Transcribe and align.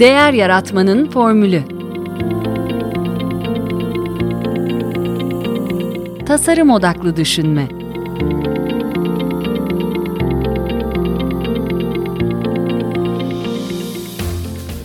Değer 0.00 0.32
Yaratmanın 0.32 1.10
Formülü 1.10 1.62
Tasarım 6.26 6.70
Odaklı 6.70 7.16
Düşünme 7.16 7.68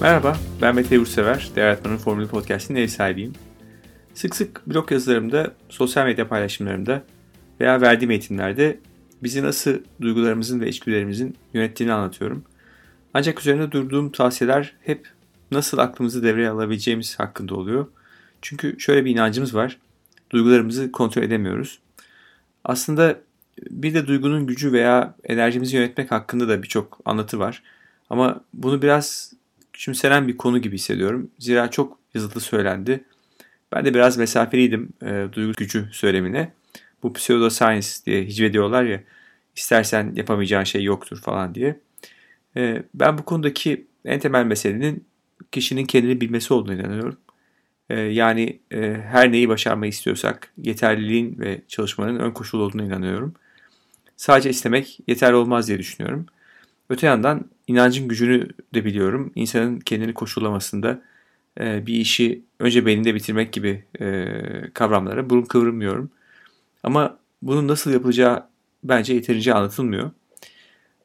Merhaba, 0.02 0.38
ben 0.62 0.76
Mete 0.76 0.96
Yurtsever, 0.96 1.50
Değer 1.56 1.66
Yaratmanın 1.66 1.98
Formülü 1.98 2.28
Podcast'inin 2.28 2.80
ev 2.80 2.88
sahibiyim. 2.88 3.34
Sık 4.14 4.36
sık 4.36 4.68
blog 4.68 4.92
yazılarımda, 4.92 5.54
sosyal 5.70 6.06
medya 6.06 6.28
paylaşımlarımda 6.28 7.04
veya 7.60 7.82
verdiğim 7.82 8.12
eğitimlerde 8.12 8.80
bizi 9.24 9.44
nasıl 9.44 9.74
duygularımızın 10.02 10.62
ve 10.62 10.70
içgüdülerimizin 10.70 11.36
yönettiğini 11.54 11.94
anlatıyorum. 11.94 12.44
Ancak 13.14 13.40
üzerinde 13.40 13.72
durduğum 13.72 14.12
tavsiyeler 14.12 14.74
hep 14.82 15.08
nasıl 15.52 15.78
aklımızı 15.78 16.24
devreye 16.24 16.50
alabileceğimiz 16.50 17.20
hakkında 17.20 17.56
oluyor. 17.56 17.88
Çünkü 18.42 18.80
şöyle 18.80 19.06
bir 19.06 19.12
inancımız 19.12 19.56
var. 19.56 19.78
Duygularımızı 20.30 20.92
kontrol 20.92 21.24
edemiyoruz. 21.24 21.80
Aslında 22.64 23.20
bir 23.70 23.94
de 23.94 24.08
duygunun 24.08 24.48
gücü 24.48 24.74
veya 24.74 25.16
enerjimizi 25.24 25.76
yönetmek 25.76 26.12
hakkında 26.12 26.48
da 26.48 26.64
birçok 26.64 27.00
anlatı 27.06 27.40
var. 27.40 27.64
Ama 28.10 28.44
bunu 28.54 28.82
biraz 28.82 29.34
küçümsenen 29.74 30.28
bir 30.28 30.38
konu 30.38 30.60
gibi 30.60 30.76
hissediyorum. 30.76 31.32
Zira 31.40 31.72
çok 31.72 31.98
yazılı 32.14 32.42
söylendi. 32.42 33.04
Ben 33.72 33.86
de 33.86 33.94
biraz 33.94 34.18
mesafeliydim 34.18 34.90
e, 35.06 35.28
duygu 35.32 35.54
gücü 35.54 35.90
söylemine. 35.92 36.54
Bu 37.04 37.14
pseudoscience 37.14 37.88
diye 38.06 38.26
hicvediyorlar 38.26 38.84
ya 38.84 39.04
istersen 39.56 40.12
yapamayacağın 40.16 40.64
şey 40.64 40.84
yoktur 40.84 41.22
falan 41.22 41.56
diye. 41.56 41.80
E, 42.58 42.84
ben 42.94 43.18
bu 43.18 43.26
konudaki 43.26 43.88
en 44.06 44.20
temel 44.20 44.46
meselenin 44.46 45.06
kişinin 45.52 45.86
kendini 45.86 46.22
bilmesi 46.22 46.54
olduğunu 46.54 46.74
inanıyorum. 46.74 47.18
E, 47.90 48.00
yani 48.00 48.60
e, 48.72 48.94
her 48.94 49.32
neyi 49.32 49.50
başarmayı 49.50 49.90
istiyorsak 49.90 50.54
yeterliliğin 50.58 51.40
ve 51.40 51.62
çalışmanın 51.68 52.20
ön 52.20 52.32
koşulu 52.32 52.64
olduğunu 52.64 52.84
inanıyorum. 52.84 53.34
Sadece 54.18 54.50
istemek 54.50 55.00
yeterli 55.08 55.36
olmaz 55.36 55.68
diye 55.68 55.80
düşünüyorum. 55.80 56.26
Öte 56.90 57.08
yandan 57.08 57.46
inancın 57.68 58.08
gücünü 58.08 58.48
de 58.74 58.86
biliyorum. 58.86 59.32
İnsanın 59.36 59.80
kendini 59.80 60.14
koşullamasında 60.14 61.02
e, 61.60 61.86
bir 61.88 61.94
işi 61.94 62.44
önce 62.60 62.86
beyninde 62.86 63.16
bitirmek 63.16 63.54
gibi 63.54 63.84
e, 64.00 64.26
kavramlara 64.74 65.30
burun 65.30 65.42
kıvırmıyorum. 65.44 66.12
Ama 66.84 67.20
bunun 67.42 67.68
nasıl 67.68 67.92
yapılacağı 67.92 68.48
bence 68.84 69.14
yeterince 69.14 69.54
anlatılmıyor. 69.54 70.12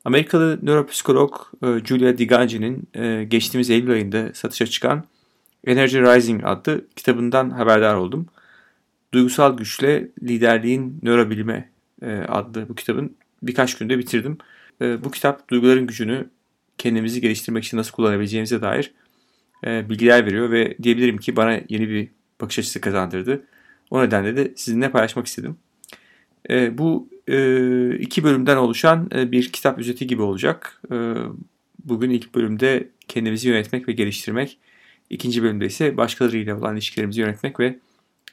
Amerikalı 0.04 0.58
nöropsikolog 0.62 1.36
e, 1.62 1.66
Julia 1.84 2.18
Diganji'nin 2.18 2.88
e, 2.94 3.24
geçtiğimiz 3.24 3.70
Eylül 3.70 3.90
ayında 3.90 4.34
satışa 4.34 4.66
çıkan 4.66 5.04
Energy 5.66 5.98
Rising 5.98 6.44
adlı 6.44 6.86
kitabından 6.96 7.50
haberdar 7.50 7.94
oldum. 7.94 8.26
Duygusal 9.14 9.56
Güçle 9.56 10.08
Liderliğin 10.22 11.00
Nörobilime 11.02 11.70
e, 12.02 12.16
adlı 12.16 12.68
bu 12.68 12.74
kitabın 12.74 13.16
birkaç 13.42 13.78
günde 13.78 13.98
bitirdim. 13.98 14.38
Bu 14.80 15.10
kitap 15.10 15.48
duyguların 15.50 15.86
gücünü 15.86 16.30
kendimizi 16.78 17.20
geliştirmek 17.20 17.64
için 17.64 17.76
nasıl 17.78 17.92
kullanabileceğimize 17.92 18.62
dair 18.62 18.94
bilgiler 19.64 20.26
veriyor 20.26 20.50
ve 20.50 20.78
diyebilirim 20.82 21.18
ki 21.18 21.36
bana 21.36 21.60
yeni 21.68 21.88
bir 21.88 22.08
bakış 22.40 22.58
açısı 22.58 22.80
kazandırdı. 22.80 23.44
O 23.90 24.02
nedenle 24.02 24.36
de 24.36 24.52
sizinle 24.56 24.90
paylaşmak 24.90 25.26
istedim. 25.26 25.56
Bu 26.78 27.08
iki 27.98 28.24
bölümden 28.24 28.56
oluşan 28.56 29.10
bir 29.10 29.52
kitap 29.52 29.78
özeti 29.78 30.06
gibi 30.06 30.22
olacak. 30.22 30.82
Bugün 31.84 32.10
ilk 32.10 32.34
bölümde 32.34 32.88
kendimizi 33.08 33.48
yönetmek 33.48 33.88
ve 33.88 33.92
geliştirmek, 33.92 34.58
ikinci 35.10 35.42
bölümde 35.42 35.66
ise 35.66 35.96
başkalarıyla 35.96 36.58
olan 36.58 36.74
ilişkilerimizi 36.74 37.20
yönetmek 37.20 37.60
ve 37.60 37.78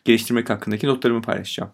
geliştirmek 0.06 0.50
hakkındaki 0.50 0.88
notlarımı 0.88 1.22
paylaşacağım. 1.22 1.72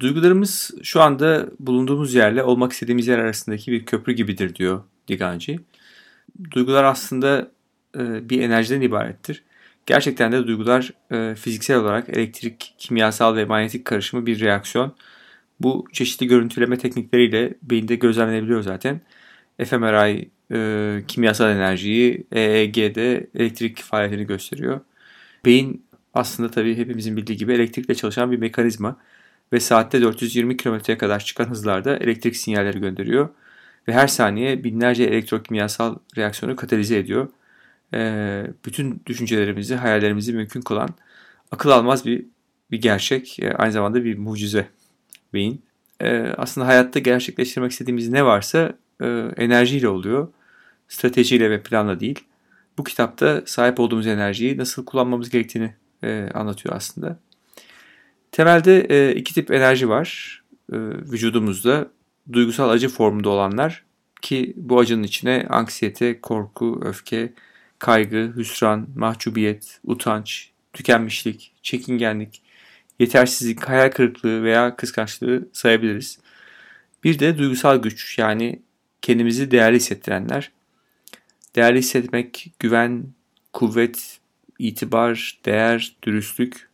Duygularımız 0.00 0.70
şu 0.82 1.02
anda 1.02 1.46
bulunduğumuz 1.60 2.14
yerle 2.14 2.42
olmak 2.42 2.72
istediğimiz 2.72 3.06
yer 3.06 3.18
arasındaki 3.18 3.72
bir 3.72 3.84
köprü 3.84 4.12
gibidir 4.12 4.54
diyor 4.54 4.82
Diganci. 5.08 5.60
Duygular 6.50 6.84
aslında 6.84 7.50
bir 7.98 8.42
enerjiden 8.42 8.80
ibarettir. 8.80 9.42
Gerçekten 9.86 10.32
de 10.32 10.46
duygular 10.46 10.92
fiziksel 11.34 11.76
olarak 11.76 12.08
elektrik, 12.08 12.74
kimyasal 12.78 13.36
ve 13.36 13.44
manyetik 13.44 13.84
karışımı 13.84 14.26
bir 14.26 14.40
reaksiyon 14.40 14.94
bu 15.60 15.84
çeşitli 15.92 16.26
görüntüleme 16.26 16.78
teknikleriyle 16.78 17.54
beyinde 17.62 17.94
gözlemlenebiliyor 17.96 18.62
zaten. 18.62 19.00
fMRI 19.64 20.30
e, 20.52 21.02
kimyasal 21.08 21.50
enerjiyi, 21.50 22.26
EEG'de 22.32 23.30
elektrik 23.34 23.82
faaliyetini 23.82 24.26
gösteriyor. 24.26 24.80
Beyin 25.44 25.86
aslında 26.14 26.50
tabii 26.50 26.76
hepimizin 26.76 27.16
bildiği 27.16 27.36
gibi 27.36 27.52
elektrikle 27.52 27.94
çalışan 27.94 28.32
bir 28.32 28.38
mekanizma 28.38 28.96
ve 29.52 29.60
saatte 29.60 30.02
420 30.02 30.56
kilometreye 30.56 30.98
kadar 30.98 31.20
çıkan 31.20 31.44
hızlarda 31.50 31.96
elektrik 31.96 32.36
sinyalleri 32.36 32.80
gönderiyor 32.80 33.28
ve 33.88 33.92
her 33.92 34.06
saniye 34.08 34.64
binlerce 34.64 35.04
elektrokimyasal 35.04 35.96
reaksiyonu 36.16 36.56
katalize 36.56 36.98
ediyor. 36.98 37.28
E, 37.94 38.46
bütün 38.64 39.02
düşüncelerimizi, 39.06 39.74
hayallerimizi 39.74 40.32
mümkün 40.32 40.60
kılan 40.60 40.88
akıl 41.50 41.70
almaz 41.70 42.06
bir 42.06 42.26
bir 42.70 42.80
gerçek, 42.80 43.38
e, 43.40 43.52
aynı 43.52 43.72
zamanda 43.72 44.04
bir 44.04 44.18
mucize 44.18 44.68
beyin. 45.32 45.62
E, 46.00 46.34
aslında 46.36 46.66
hayatta 46.66 46.98
gerçekleştirmek 46.98 47.72
istediğimiz 47.72 48.08
ne 48.08 48.24
varsa 48.24 48.72
e, 49.00 49.06
enerjiyle 49.36 49.88
oluyor. 49.88 50.28
Stratejiyle 50.88 51.50
ve 51.50 51.62
planla 51.62 52.00
değil. 52.00 52.24
Bu 52.78 52.84
kitapta 52.84 53.42
sahip 53.46 53.80
olduğumuz 53.80 54.06
enerjiyi 54.06 54.58
nasıl 54.58 54.84
kullanmamız 54.84 55.30
gerektiğini 55.30 55.74
e, 56.02 56.28
anlatıyor 56.34 56.76
aslında. 56.76 57.18
Temelde 58.32 58.80
e, 58.80 59.14
iki 59.14 59.34
tip 59.34 59.50
enerji 59.50 59.88
var 59.88 60.42
e, 60.72 60.76
vücudumuzda. 60.78 61.90
Duygusal 62.32 62.70
acı 62.70 62.88
formunda 62.88 63.28
olanlar 63.28 63.84
ki 64.22 64.52
bu 64.56 64.78
acının 64.78 65.02
içine 65.02 65.46
anksiyete, 65.50 66.20
korku, 66.20 66.80
öfke, 66.84 67.32
kaygı, 67.78 68.32
hüsran, 68.36 68.88
mahcubiyet, 68.96 69.80
utanç, 69.84 70.50
tükenmişlik, 70.72 71.52
çekingenlik, 71.62 72.42
yetersizlik, 72.98 73.68
hayal 73.68 73.90
kırıklığı 73.90 74.42
veya 74.42 74.76
kıskançlığı 74.76 75.48
sayabiliriz. 75.52 76.18
Bir 77.04 77.18
de 77.18 77.38
duygusal 77.38 77.82
güç 77.82 78.18
yani 78.18 78.62
kendimizi 79.02 79.50
değerli 79.50 79.76
hissettirenler. 79.76 80.52
Değerli 81.56 81.78
hissetmek, 81.78 82.52
güven, 82.58 83.06
kuvvet, 83.52 84.18
itibar, 84.58 85.38
değer, 85.44 85.96
dürüstlük, 86.02 86.68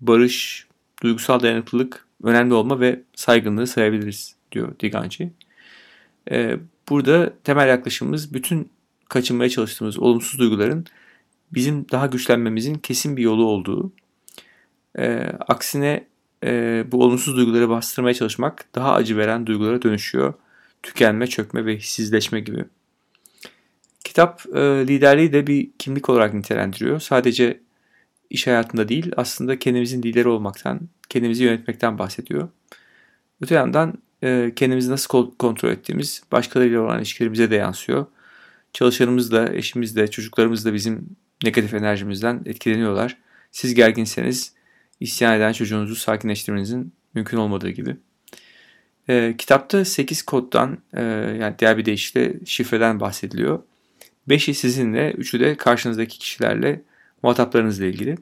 barış, 0.00 0.66
duygusal 1.02 1.40
dayanıklılık, 1.40 2.06
önemli 2.22 2.54
olma 2.54 2.80
ve 2.80 3.02
saygınlığı 3.14 3.66
sayabiliriz 3.66 4.34
diyor 4.52 4.78
Diganci. 4.80 5.32
Ee, 6.30 6.56
burada 6.88 7.32
temel 7.44 7.68
yaklaşımımız 7.68 8.34
bütün 8.34 8.70
kaçınmaya 9.08 9.50
çalıştığımız 9.50 9.98
olumsuz 9.98 10.38
duyguların 10.40 10.86
bizim 11.54 11.86
daha 11.90 12.06
güçlenmemizin 12.06 12.74
kesin 12.74 13.16
bir 13.16 13.22
yolu 13.22 13.44
olduğu 13.44 13.92
e, 14.98 15.32
aksine 15.48 16.06
e, 16.44 16.84
bu 16.92 17.04
olumsuz 17.04 17.36
duyguları 17.36 17.68
bastırmaya 17.68 18.14
çalışmak 18.14 18.64
daha 18.74 18.94
acı 18.94 19.16
veren 19.16 19.46
duygulara 19.46 19.82
dönüşüyor. 19.82 20.34
Tükenme, 20.82 21.26
çökme 21.26 21.66
ve 21.66 21.76
hissizleşme 21.76 22.40
gibi. 22.40 22.64
Kitap 24.04 24.42
e, 24.54 24.60
liderliği 24.60 25.32
de 25.32 25.46
bir 25.46 25.70
kimlik 25.78 26.08
olarak 26.08 26.34
nitelendiriyor. 26.34 27.00
Sadece 27.00 27.60
iş 28.30 28.46
hayatında 28.46 28.88
değil 28.88 29.12
aslında 29.16 29.58
kendimizin 29.58 30.02
lideri 30.02 30.28
olmaktan, 30.28 30.80
kendimizi 31.08 31.44
yönetmekten 31.44 31.98
bahsediyor. 31.98 32.48
Öte 33.40 33.54
yandan 33.54 33.98
e, 34.22 34.52
kendimizi 34.56 34.90
nasıl 34.90 35.30
kontrol 35.38 35.70
ettiğimiz 35.70 36.22
başkalarıyla 36.32 36.80
olan 36.80 36.98
ilişkilerimize 36.98 37.50
de 37.50 37.56
yansıyor. 37.56 38.06
Çalışanımız 38.72 39.32
da, 39.32 39.54
eşimiz 39.54 39.96
de, 39.96 40.10
çocuklarımız 40.10 40.64
da 40.64 40.74
bizim 40.74 41.16
negatif 41.44 41.74
enerjimizden 41.74 42.42
etkileniyorlar. 42.46 43.16
Siz 43.52 43.74
gerginseniz 43.74 44.52
isyan 45.00 45.36
eden 45.36 45.52
çocuğunuzu 45.52 45.96
sakinleştirmenizin 45.96 46.92
mümkün 47.14 47.36
olmadığı 47.36 47.70
gibi. 47.70 47.96
E, 49.08 49.34
kitapta 49.38 49.84
8 49.84 50.22
koddan 50.22 50.78
e, 50.92 51.02
yani 51.40 51.54
diğer 51.58 51.78
bir 51.78 51.84
deyişle 51.84 52.34
şifreden 52.44 53.00
bahsediliyor. 53.00 53.62
5'i 54.28 54.54
sizinle, 54.54 55.10
3'ü 55.10 55.40
de 55.40 55.54
karşınızdaki 55.54 56.18
kişilerle 56.18 56.82
muhataplarınızla 57.22 57.84
ilgili. 57.84 58.16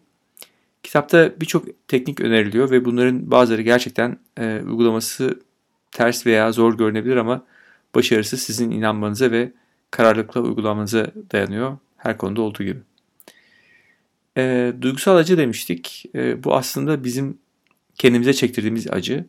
Kitapta 0.83 1.41
birçok 1.41 1.89
teknik 1.89 2.21
öneriliyor 2.21 2.71
ve 2.71 2.85
bunların 2.85 3.31
bazıları 3.31 3.63
gerçekten 3.63 4.19
e, 4.39 4.61
uygulaması 4.67 5.41
ters 5.91 6.27
veya 6.27 6.53
zor 6.53 6.79
görünebilir 6.79 7.17
ama 7.17 7.45
başarısı 7.95 8.37
sizin 8.37 8.71
inanmanıza 8.71 9.31
ve 9.31 9.53
kararlılıkla 9.91 10.41
uygulamanıza 10.41 11.07
dayanıyor. 11.33 11.79
Her 11.97 12.19
konuda 12.19 12.43
olduğu 12.43 12.65
gibi. 12.65 12.81
E, 14.37 14.73
duygusal 14.81 15.17
acı 15.17 15.39
demiştik. 15.39 16.05
E, 16.15 16.45
bu 16.45 16.55
aslında 16.55 17.05
bizim 17.05 17.39
kendimize 17.95 18.33
çektirdiğimiz 18.33 18.91
acı. 18.91 19.25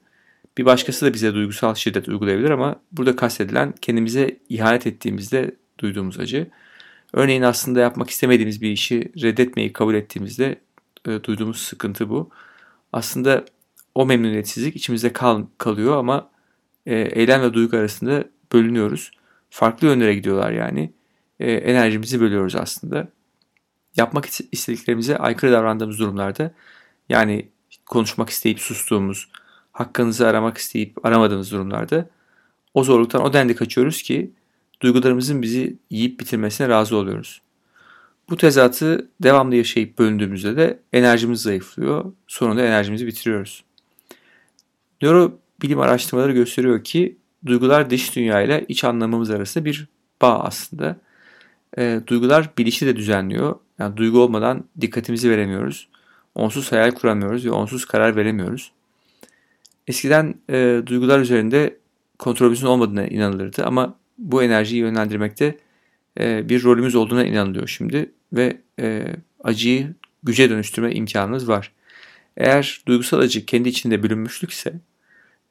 Bir 0.57 0.65
başkası 0.65 1.05
da 1.05 1.13
bize 1.13 1.33
duygusal 1.33 1.75
şiddet 1.75 2.07
uygulayabilir 2.07 2.49
ama 2.49 2.81
burada 2.91 3.15
kastedilen 3.15 3.73
kendimize 3.81 4.39
ihanet 4.49 4.87
ettiğimizde 4.87 5.55
duyduğumuz 5.79 6.19
acı. 6.19 6.47
Örneğin 7.13 7.41
aslında 7.41 7.79
yapmak 7.79 8.09
istemediğimiz 8.09 8.61
bir 8.61 8.71
işi 8.71 9.11
reddetmeyi 9.21 9.73
kabul 9.73 9.95
ettiğimizde 9.95 10.61
e, 11.07 11.23
duyduğumuz 11.23 11.57
sıkıntı 11.57 12.09
bu. 12.09 12.29
Aslında 12.93 13.45
o 13.95 14.05
memnuniyetsizlik 14.05 14.75
içimizde 14.75 15.13
kal, 15.13 15.45
kalıyor 15.57 15.97
ama 15.97 16.29
e, 16.85 16.95
eylem 16.95 17.41
ve 17.41 17.53
duygu 17.53 17.77
arasında 17.77 18.23
bölünüyoruz. 18.53 19.11
Farklı 19.49 19.87
yönlere 19.87 20.15
gidiyorlar 20.15 20.51
yani. 20.51 20.93
E, 21.39 21.51
enerjimizi 21.51 22.21
bölüyoruz 22.21 22.55
aslında. 22.55 23.07
Yapmak 23.97 24.27
istediklerimize 24.51 25.17
aykırı 25.17 25.51
davrandığımız 25.51 25.99
durumlarda 25.99 26.51
yani 27.09 27.49
konuşmak 27.85 28.29
isteyip 28.29 28.59
sustuğumuz, 28.59 29.29
hakkınızı 29.71 30.27
aramak 30.27 30.57
isteyip 30.57 31.05
aramadığımız 31.05 31.51
durumlarda 31.51 32.09
o 32.73 32.83
zorluktan 32.83 33.21
o 33.21 33.33
denli 33.33 33.55
kaçıyoruz 33.55 34.01
ki 34.01 34.31
duygularımızın 34.81 35.41
bizi 35.41 35.77
yiyip 35.89 36.19
bitirmesine 36.19 36.69
razı 36.69 36.97
oluyoruz. 36.97 37.41
Bu 38.29 38.37
tezatı 38.37 39.09
devamlı 39.23 39.55
yaşayıp 39.55 39.99
bölündüğümüzde 39.99 40.57
de 40.57 40.79
enerjimiz 40.93 41.41
zayıflıyor. 41.41 42.13
Sonunda 42.27 42.65
enerjimizi 42.65 43.07
bitiriyoruz. 43.07 43.63
Nöro 45.01 45.39
bilim 45.61 45.79
araştırmaları 45.79 46.31
gösteriyor 46.31 46.83
ki 46.83 47.17
duygular 47.45 47.89
dış 47.89 48.15
dünya 48.15 48.41
ile 48.41 48.65
iç 48.67 48.83
anlamımız 48.83 49.29
arasında 49.29 49.65
bir 49.65 49.87
bağ 50.21 50.39
aslında. 50.39 50.97
E, 51.77 52.01
duygular 52.07 52.49
bilişi 52.57 52.85
de 52.85 52.95
düzenliyor. 52.95 53.55
Yani 53.79 53.97
duygu 53.97 54.19
olmadan 54.19 54.63
dikkatimizi 54.81 55.29
veremiyoruz. 55.29 55.87
Onsuz 56.35 56.71
hayal 56.71 56.91
kuramıyoruz 56.91 57.45
ve 57.45 57.51
onsuz 57.51 57.85
karar 57.85 58.15
veremiyoruz. 58.15 58.71
Eskiden 59.87 60.35
e, 60.49 60.81
duygular 60.85 61.19
üzerinde 61.19 61.77
kontrolümüzün 62.19 62.67
olmadığına 62.67 63.07
inanılırdı 63.07 63.65
ama 63.65 63.95
bu 64.17 64.43
enerjiyi 64.43 64.81
yönlendirmekte 64.81 65.57
e, 66.19 66.49
bir 66.49 66.63
rolümüz 66.63 66.95
olduğuna 66.95 67.25
inanılıyor 67.25 67.67
şimdi 67.67 68.11
ve 68.33 68.57
e, 68.79 69.05
acıyı 69.43 69.93
güce 70.23 70.49
dönüştürme 70.49 70.93
imkanımız 70.93 71.47
var. 71.47 71.71
Eğer 72.37 72.81
duygusal 72.87 73.19
acı 73.19 73.45
kendi 73.45 73.69
içinde 73.69 74.03
bölünmüşlükse 74.03 74.73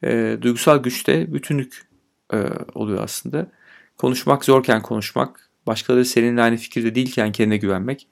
e, 0.05 0.39
duygusal 0.43 0.83
güç 0.83 1.07
de 1.07 1.35
bütünlük 1.35 1.87
e, 2.33 2.37
oluyor 2.75 3.05
aslında. 3.05 3.47
Konuşmak 3.97 4.45
zorken 4.45 4.83
konuşmak, 4.83 5.51
başkaları 5.67 6.05
seninle 6.05 6.43
aynı 6.43 6.57
fikirde 6.57 6.95
değilken 6.95 7.33
kendine 7.33 7.57
güvenmek, 7.57 8.09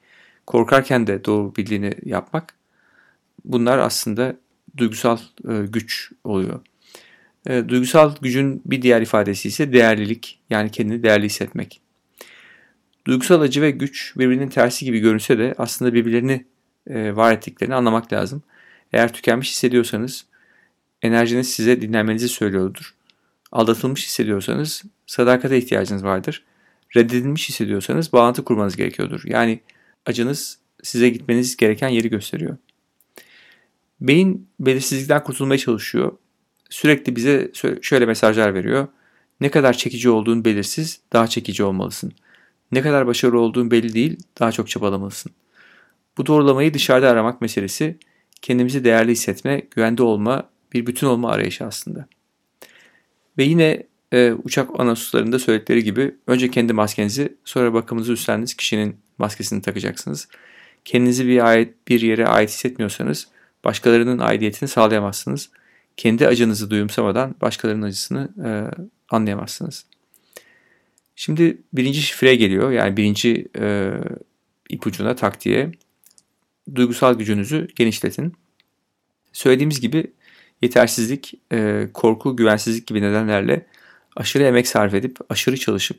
korkarken 0.46 1.06
de 1.06 1.24
doğru 1.24 1.56
bildiğini 1.56 1.94
yapmak 2.04 2.54
bunlar 3.44 3.78
aslında 3.78 4.36
duygusal 4.76 5.18
e, 5.48 5.66
güç 5.66 6.12
oluyor. 6.24 6.60
E, 7.46 7.68
duygusal 7.68 8.16
gücün 8.20 8.62
bir 8.66 8.82
diğer 8.82 9.02
ifadesi 9.02 9.48
ise 9.48 9.72
değerlilik 9.72 10.40
yani 10.50 10.70
kendini 10.70 11.02
değerli 11.02 11.26
hissetmek. 11.26 11.80
Duygusal 13.06 13.40
acı 13.40 13.62
ve 13.62 13.70
güç 13.70 14.14
birbirinin 14.16 14.48
tersi 14.48 14.84
gibi 14.84 14.98
görünse 14.98 15.38
de 15.38 15.54
aslında 15.58 15.94
birbirlerini 15.94 16.44
e, 16.86 17.16
var 17.16 17.32
ettiklerini 17.32 17.74
anlamak 17.74 18.12
lazım. 18.12 18.42
Eğer 18.92 19.12
tükenmiş 19.12 19.50
hissediyorsanız 19.50 20.26
enerjiniz 21.02 21.48
size 21.48 21.80
dinlenmenizi 21.80 22.28
söylüyordur. 22.28 22.94
Aldatılmış 23.52 24.06
hissediyorsanız 24.06 24.82
sadakate 25.06 25.58
ihtiyacınız 25.58 26.04
vardır. 26.04 26.44
Reddedilmiş 26.96 27.48
hissediyorsanız 27.48 28.12
bağlantı 28.12 28.44
kurmanız 28.44 28.76
gerekiyordur. 28.76 29.22
Yani 29.24 29.60
acınız 30.06 30.58
size 30.82 31.08
gitmeniz 31.08 31.56
gereken 31.56 31.88
yeri 31.88 32.10
gösteriyor. 32.10 32.56
Beyin 34.00 34.48
belirsizlikten 34.60 35.24
kurtulmaya 35.24 35.58
çalışıyor. 35.58 36.12
Sürekli 36.70 37.16
bize 37.16 37.50
şöyle 37.82 38.06
mesajlar 38.06 38.54
veriyor. 38.54 38.88
Ne 39.40 39.50
kadar 39.50 39.72
çekici 39.72 40.10
olduğun 40.10 40.44
belirsiz, 40.44 41.00
daha 41.12 41.26
çekici 41.26 41.64
olmalısın. 41.64 42.12
Ne 42.72 42.82
kadar 42.82 43.06
başarılı 43.06 43.40
olduğun 43.40 43.70
belli 43.70 43.94
değil, 43.94 44.18
daha 44.40 44.52
çok 44.52 44.68
çabalamalısın. 44.68 45.32
Bu 46.18 46.26
doğrulamayı 46.26 46.74
dışarıda 46.74 47.10
aramak 47.10 47.40
meselesi 47.40 47.98
kendimizi 48.42 48.84
değerli 48.84 49.12
hissetme, 49.12 49.62
güvende 49.70 50.02
olma, 50.02 50.50
bir 50.72 50.86
bütün 50.86 51.06
olma 51.06 51.30
arayışı 51.30 51.64
aslında. 51.64 52.06
Ve 53.38 53.44
yine 53.44 53.86
e, 54.14 54.32
uçak 54.44 54.80
anonsuslarında 54.80 55.38
söyledikleri 55.38 55.84
gibi 55.84 56.14
önce 56.26 56.50
kendi 56.50 56.72
maskenizi 56.72 57.34
sonra 57.44 57.74
bakımınızı 57.74 58.12
üstlendiğiniz 58.12 58.54
kişinin 58.54 58.96
maskesini 59.18 59.62
takacaksınız. 59.62 60.28
Kendinizi 60.84 61.26
bir, 61.26 61.46
ait, 61.46 61.74
bir 61.88 62.00
yere 62.00 62.26
ait 62.26 62.50
hissetmiyorsanız 62.50 63.28
başkalarının 63.64 64.18
aidiyetini 64.18 64.68
sağlayamazsınız. 64.68 65.50
Kendi 65.96 66.26
acınızı 66.26 66.70
duyumsamadan 66.70 67.34
başkalarının 67.40 67.86
acısını 67.86 68.28
e, 68.44 68.48
anlayamazsınız. 69.10 69.84
Şimdi 71.16 71.58
birinci 71.72 72.02
şifre 72.02 72.34
geliyor. 72.34 72.70
Yani 72.70 72.96
birinci 72.96 73.48
e, 73.58 73.92
ipucuna 74.70 75.16
taktiğe 75.16 75.72
duygusal 76.74 77.14
gücünüzü 77.14 77.68
genişletin. 77.76 78.32
Söylediğimiz 79.32 79.80
gibi 79.80 80.12
yetersizlik, 80.62 81.34
e, 81.52 81.88
korku, 81.94 82.36
güvensizlik 82.36 82.86
gibi 82.86 83.02
nedenlerle 83.02 83.66
aşırı 84.16 84.42
emek 84.42 84.68
sarf 84.68 84.94
edip, 84.94 85.18
aşırı 85.28 85.56
çalışıp, 85.56 85.98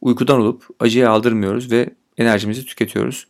uykudan 0.00 0.40
olup 0.40 0.66
acıya 0.80 1.10
aldırmıyoruz 1.10 1.72
ve 1.72 1.90
enerjimizi 2.18 2.66
tüketiyoruz. 2.66 3.26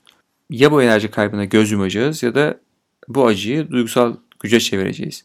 Ya 0.50 0.72
bu 0.72 0.82
enerji 0.82 1.10
kaybına 1.10 1.44
göz 1.44 1.70
yumacağız 1.70 2.22
ya 2.22 2.34
da 2.34 2.60
bu 3.08 3.26
acıyı 3.26 3.70
duygusal 3.70 4.16
güce 4.40 4.60
çevireceğiz. 4.60 5.24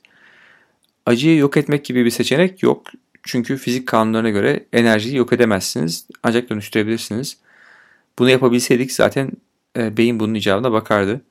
Acıyı 1.05 1.37
yok 1.37 1.57
etmek 1.57 1.85
gibi 1.85 2.05
bir 2.05 2.09
seçenek 2.09 2.63
yok. 2.63 2.87
Çünkü 3.23 3.57
fizik 3.57 3.87
kanunlarına 3.87 4.29
göre 4.29 4.65
enerjiyi 4.73 5.15
yok 5.15 5.33
edemezsiniz 5.33 6.07
ancak 6.23 6.49
dönüştürebilirsiniz. 6.49 7.37
Bunu 8.19 8.29
yapabilseydik 8.29 8.91
zaten 8.91 9.31
e, 9.77 9.97
beyin 9.97 10.19
bunun 10.19 10.33
icabına 10.33 10.71
bakardı. 10.71 11.21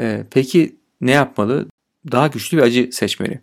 E, 0.00 0.24
peki 0.30 0.76
ne 1.00 1.10
yapmalı? 1.10 1.66
Daha 2.12 2.26
güçlü 2.26 2.56
bir 2.56 2.62
acı 2.62 2.88
seçmeli. 2.92 3.40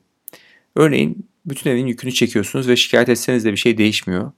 Örneğin 0.75 1.27
bütün 1.45 1.69
evin 1.69 1.87
yükünü 1.87 2.11
çekiyorsunuz 2.11 2.67
ve 2.67 2.75
şikayet 2.75 3.09
etseniz 3.09 3.45
de 3.45 3.51
bir 3.51 3.57
şey 3.57 3.77
değişmiyor. 3.77 4.31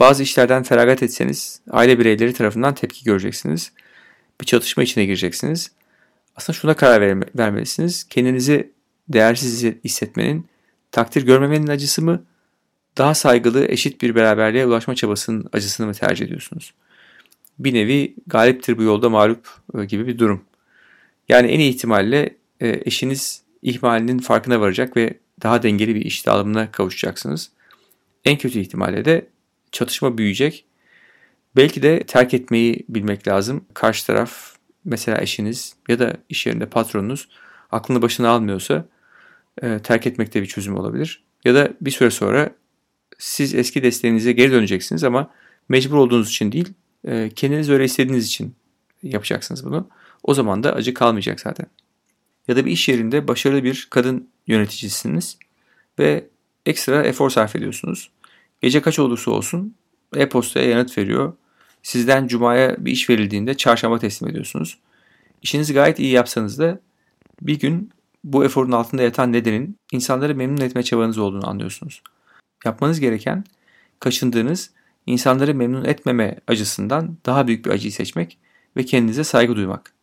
Bazı 0.00 0.22
işlerden 0.22 0.62
feragat 0.62 1.02
etseniz 1.02 1.60
aile 1.70 1.98
bireyleri 1.98 2.32
tarafından 2.32 2.74
tepki 2.74 3.04
göreceksiniz. 3.04 3.72
Bir 4.40 4.46
çatışma 4.46 4.82
içine 4.82 5.04
gireceksiniz. 5.04 5.70
Aslında 6.36 6.58
şuna 6.58 6.74
karar 6.74 7.20
vermelisiniz. 7.38 8.04
Kendinizi 8.04 8.70
değersiz 9.08 9.64
hissetmenin, 9.84 10.46
takdir 10.92 11.22
görmemenin 11.22 11.66
acısı 11.66 12.02
mı 12.02 12.24
daha 12.98 13.14
saygılı, 13.14 13.66
eşit 13.68 14.02
bir 14.02 14.14
beraberliğe 14.14 14.66
ulaşma 14.66 14.94
çabasının 14.94 15.48
acısını 15.52 15.86
mı 15.86 15.94
tercih 15.94 16.26
ediyorsunuz? 16.26 16.74
Bir 17.58 17.74
nevi 17.74 18.14
galiptir 18.26 18.78
bu 18.78 18.82
yolda 18.82 19.08
mağlup 19.08 19.48
e, 19.78 19.84
gibi 19.84 20.06
bir 20.06 20.18
durum. 20.18 20.44
Yani 21.28 21.46
en 21.46 21.60
iyi 21.60 21.74
ihtimalle 21.74 22.36
e, 22.60 22.82
eşiniz 22.84 23.42
ihmalinin 23.62 24.18
farkına 24.18 24.60
varacak 24.60 24.96
ve 24.96 25.14
daha 25.42 25.62
dengeli 25.62 25.94
bir 25.94 26.00
iş 26.00 26.26
dağılımına 26.26 26.72
kavuşacaksınız. 26.72 27.50
En 28.24 28.38
kötü 28.38 28.58
ihtimalle 28.58 29.04
de 29.04 29.26
çatışma 29.72 30.18
büyüyecek. 30.18 30.64
Belki 31.56 31.82
de 31.82 32.02
terk 32.02 32.34
etmeyi 32.34 32.84
bilmek 32.88 33.28
lazım. 33.28 33.64
Karşı 33.74 34.06
taraf 34.06 34.56
mesela 34.84 35.20
eşiniz 35.20 35.76
ya 35.88 35.98
da 35.98 36.16
iş 36.28 36.46
yerinde 36.46 36.66
patronunuz 36.66 37.28
aklını 37.70 38.02
başına 38.02 38.28
almıyorsa 38.28 38.84
e, 39.62 39.78
terk 39.78 40.06
etmek 40.06 40.34
de 40.34 40.42
bir 40.42 40.46
çözüm 40.46 40.76
olabilir. 40.76 41.24
Ya 41.44 41.54
da 41.54 41.72
bir 41.80 41.90
süre 41.90 42.10
sonra 42.10 42.50
siz 43.18 43.54
eski 43.54 43.82
desteğinize 43.82 44.32
geri 44.32 44.52
döneceksiniz 44.52 45.04
ama 45.04 45.30
mecbur 45.68 45.96
olduğunuz 45.96 46.28
için 46.28 46.52
değil, 46.52 46.72
e, 47.04 47.30
kendiniz 47.36 47.70
öyle 47.70 47.84
istediğiniz 47.84 48.26
için 48.26 48.54
yapacaksınız 49.02 49.64
bunu. 49.64 49.88
O 50.22 50.34
zaman 50.34 50.62
da 50.62 50.72
acı 50.72 50.94
kalmayacak 50.94 51.40
zaten. 51.40 51.66
Ya 52.48 52.56
da 52.56 52.66
bir 52.66 52.70
iş 52.70 52.88
yerinde 52.88 53.28
başarılı 53.28 53.64
bir 53.64 53.86
kadın 53.90 54.28
yöneticisiniz 54.46 55.38
ve 55.98 56.28
ekstra 56.66 57.02
efor 57.02 57.30
sarf 57.30 57.56
ediyorsunuz. 57.56 58.10
Gece 58.62 58.82
kaç 58.82 58.98
olursa 58.98 59.30
olsun 59.30 59.74
e-postaya 60.16 60.68
yanıt 60.68 60.98
veriyor. 60.98 61.32
Sizden 61.82 62.26
cumaya 62.26 62.76
bir 62.84 62.92
iş 62.92 63.10
verildiğinde 63.10 63.56
çarşamba 63.56 63.98
teslim 63.98 64.30
ediyorsunuz. 64.30 64.78
İşinizi 65.42 65.74
gayet 65.74 65.98
iyi 65.98 66.12
yapsanız 66.12 66.58
da 66.58 66.80
bir 67.42 67.58
gün 67.58 67.90
bu 68.24 68.44
eforun 68.44 68.72
altında 68.72 69.02
yatan 69.02 69.32
nedenin 69.32 69.76
insanları 69.92 70.34
memnun 70.34 70.60
etme 70.60 70.82
çabanız 70.82 71.18
olduğunu 71.18 71.48
anlıyorsunuz. 71.48 72.02
Yapmanız 72.64 73.00
gereken 73.00 73.44
kaçındığınız 74.00 74.70
insanları 75.06 75.54
memnun 75.54 75.84
etmeme 75.84 76.38
acısından 76.46 77.16
daha 77.26 77.46
büyük 77.46 77.66
bir 77.66 77.70
acıyı 77.70 77.92
seçmek 77.92 78.38
ve 78.76 78.84
kendinize 78.84 79.24
saygı 79.24 79.56
duymak. 79.56 79.95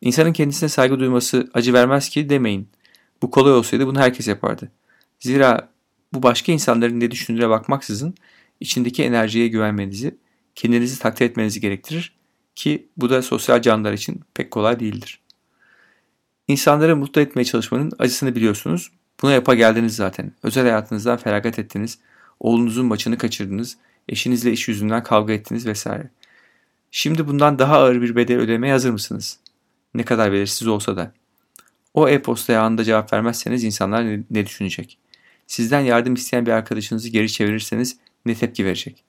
İnsanın 0.00 0.32
kendisine 0.32 0.68
saygı 0.68 1.00
duyması 1.00 1.50
acı 1.54 1.72
vermez 1.72 2.08
ki 2.08 2.28
demeyin. 2.28 2.68
Bu 3.22 3.30
kolay 3.30 3.52
olsaydı 3.52 3.86
bunu 3.86 3.98
herkes 3.98 4.28
yapardı. 4.28 4.72
Zira 5.20 5.68
bu 6.12 6.22
başka 6.22 6.52
insanların 6.52 7.00
ne 7.00 7.10
düşündüğüne 7.10 7.48
bakmaksızın 7.48 8.14
içindeki 8.60 9.04
enerjiye 9.04 9.48
güvenmenizi, 9.48 10.16
kendinizi 10.54 10.98
takdir 10.98 11.24
etmenizi 11.24 11.60
gerektirir 11.60 12.16
ki 12.54 12.88
bu 12.96 13.10
da 13.10 13.22
sosyal 13.22 13.62
canlılar 13.62 13.92
için 13.92 14.20
pek 14.34 14.50
kolay 14.50 14.80
değildir. 14.80 15.20
İnsanları 16.48 16.96
mutlu 16.96 17.20
etmeye 17.20 17.44
çalışmanın 17.44 17.92
acısını 17.98 18.34
biliyorsunuz. 18.34 18.90
Buna 19.22 19.32
yapa 19.32 19.54
geldiniz 19.54 19.96
zaten. 19.96 20.32
Özel 20.42 20.62
hayatınızdan 20.64 21.16
feragat 21.16 21.58
ettiniz. 21.58 21.98
Oğlunuzun 22.40 22.86
maçını 22.86 23.18
kaçırdınız. 23.18 23.76
Eşinizle 24.08 24.52
iş 24.52 24.68
yüzünden 24.68 25.02
kavga 25.02 25.32
ettiniz 25.32 25.66
vesaire. 25.66 26.10
Şimdi 26.90 27.26
bundan 27.28 27.58
daha 27.58 27.76
ağır 27.76 28.02
bir 28.02 28.16
bedel 28.16 28.38
ödemeye 28.38 28.72
hazır 28.72 28.90
mısınız? 28.90 29.38
Ne 29.94 30.04
kadar 30.04 30.32
belirsiz 30.32 30.68
olsa 30.68 30.96
da. 30.96 31.12
O 31.94 32.08
e-postaya 32.08 32.62
anında 32.62 32.84
cevap 32.84 33.12
vermezseniz 33.12 33.64
insanlar 33.64 34.06
ne, 34.06 34.22
ne 34.30 34.46
düşünecek? 34.46 34.98
Sizden 35.46 35.80
yardım 35.80 36.14
isteyen 36.14 36.46
bir 36.46 36.50
arkadaşınızı 36.50 37.08
geri 37.08 37.32
çevirirseniz 37.32 37.96
ne 38.26 38.34
tepki 38.34 38.64
verecek? 38.64 39.04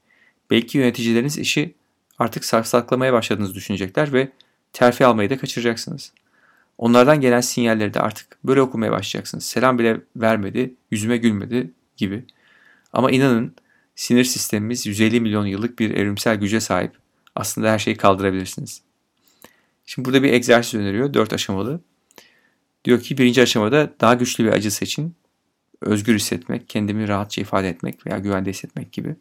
Belki 0.49 0.77
yöneticileriniz 0.77 1.37
işi 1.37 1.75
artık 2.19 2.45
saksaklamaya 2.45 3.13
başladığınızı 3.13 3.55
düşünecekler 3.55 4.13
ve 4.13 4.31
terfi 4.73 5.05
almayı 5.05 5.29
da 5.29 5.37
kaçıracaksınız. 5.37 6.13
Onlardan 6.77 7.21
gelen 7.21 7.41
sinyalleri 7.41 7.93
de 7.93 7.99
artık 7.99 8.37
böyle 8.43 8.61
okumaya 8.61 8.91
başlayacaksınız. 8.91 9.45
Selam 9.45 9.79
bile 9.79 10.01
vermedi, 10.15 10.75
yüzüme 10.91 11.17
gülmedi 11.17 11.71
gibi. 11.97 12.25
Ama 12.93 13.11
inanın 13.11 13.55
sinir 13.95 14.23
sistemimiz 14.23 14.85
150 14.85 15.21
milyon 15.21 15.45
yıllık 15.45 15.79
bir 15.79 15.91
evrimsel 15.91 16.35
güce 16.35 16.59
sahip. 16.59 16.91
Aslında 17.35 17.71
her 17.71 17.79
şeyi 17.79 17.97
kaldırabilirsiniz. 17.97 18.81
Şimdi 19.89 20.05
burada 20.05 20.23
bir 20.23 20.33
egzersiz 20.33 20.79
öneriyor. 20.79 21.13
Dört 21.13 21.33
aşamalı. 21.33 21.81
Diyor 22.85 23.01
ki 23.01 23.17
birinci 23.17 23.41
aşamada 23.41 23.93
daha 24.01 24.13
güçlü 24.13 24.43
bir 24.43 24.49
acı 24.49 24.71
seçin. 24.71 25.15
Özgür 25.81 26.15
hissetmek, 26.15 26.69
kendimi 26.69 27.07
rahatça 27.07 27.41
ifade 27.41 27.69
etmek 27.69 28.07
veya 28.07 28.19
güvende 28.19 28.49
hissetmek 28.49 28.91
gibi. 28.91 29.15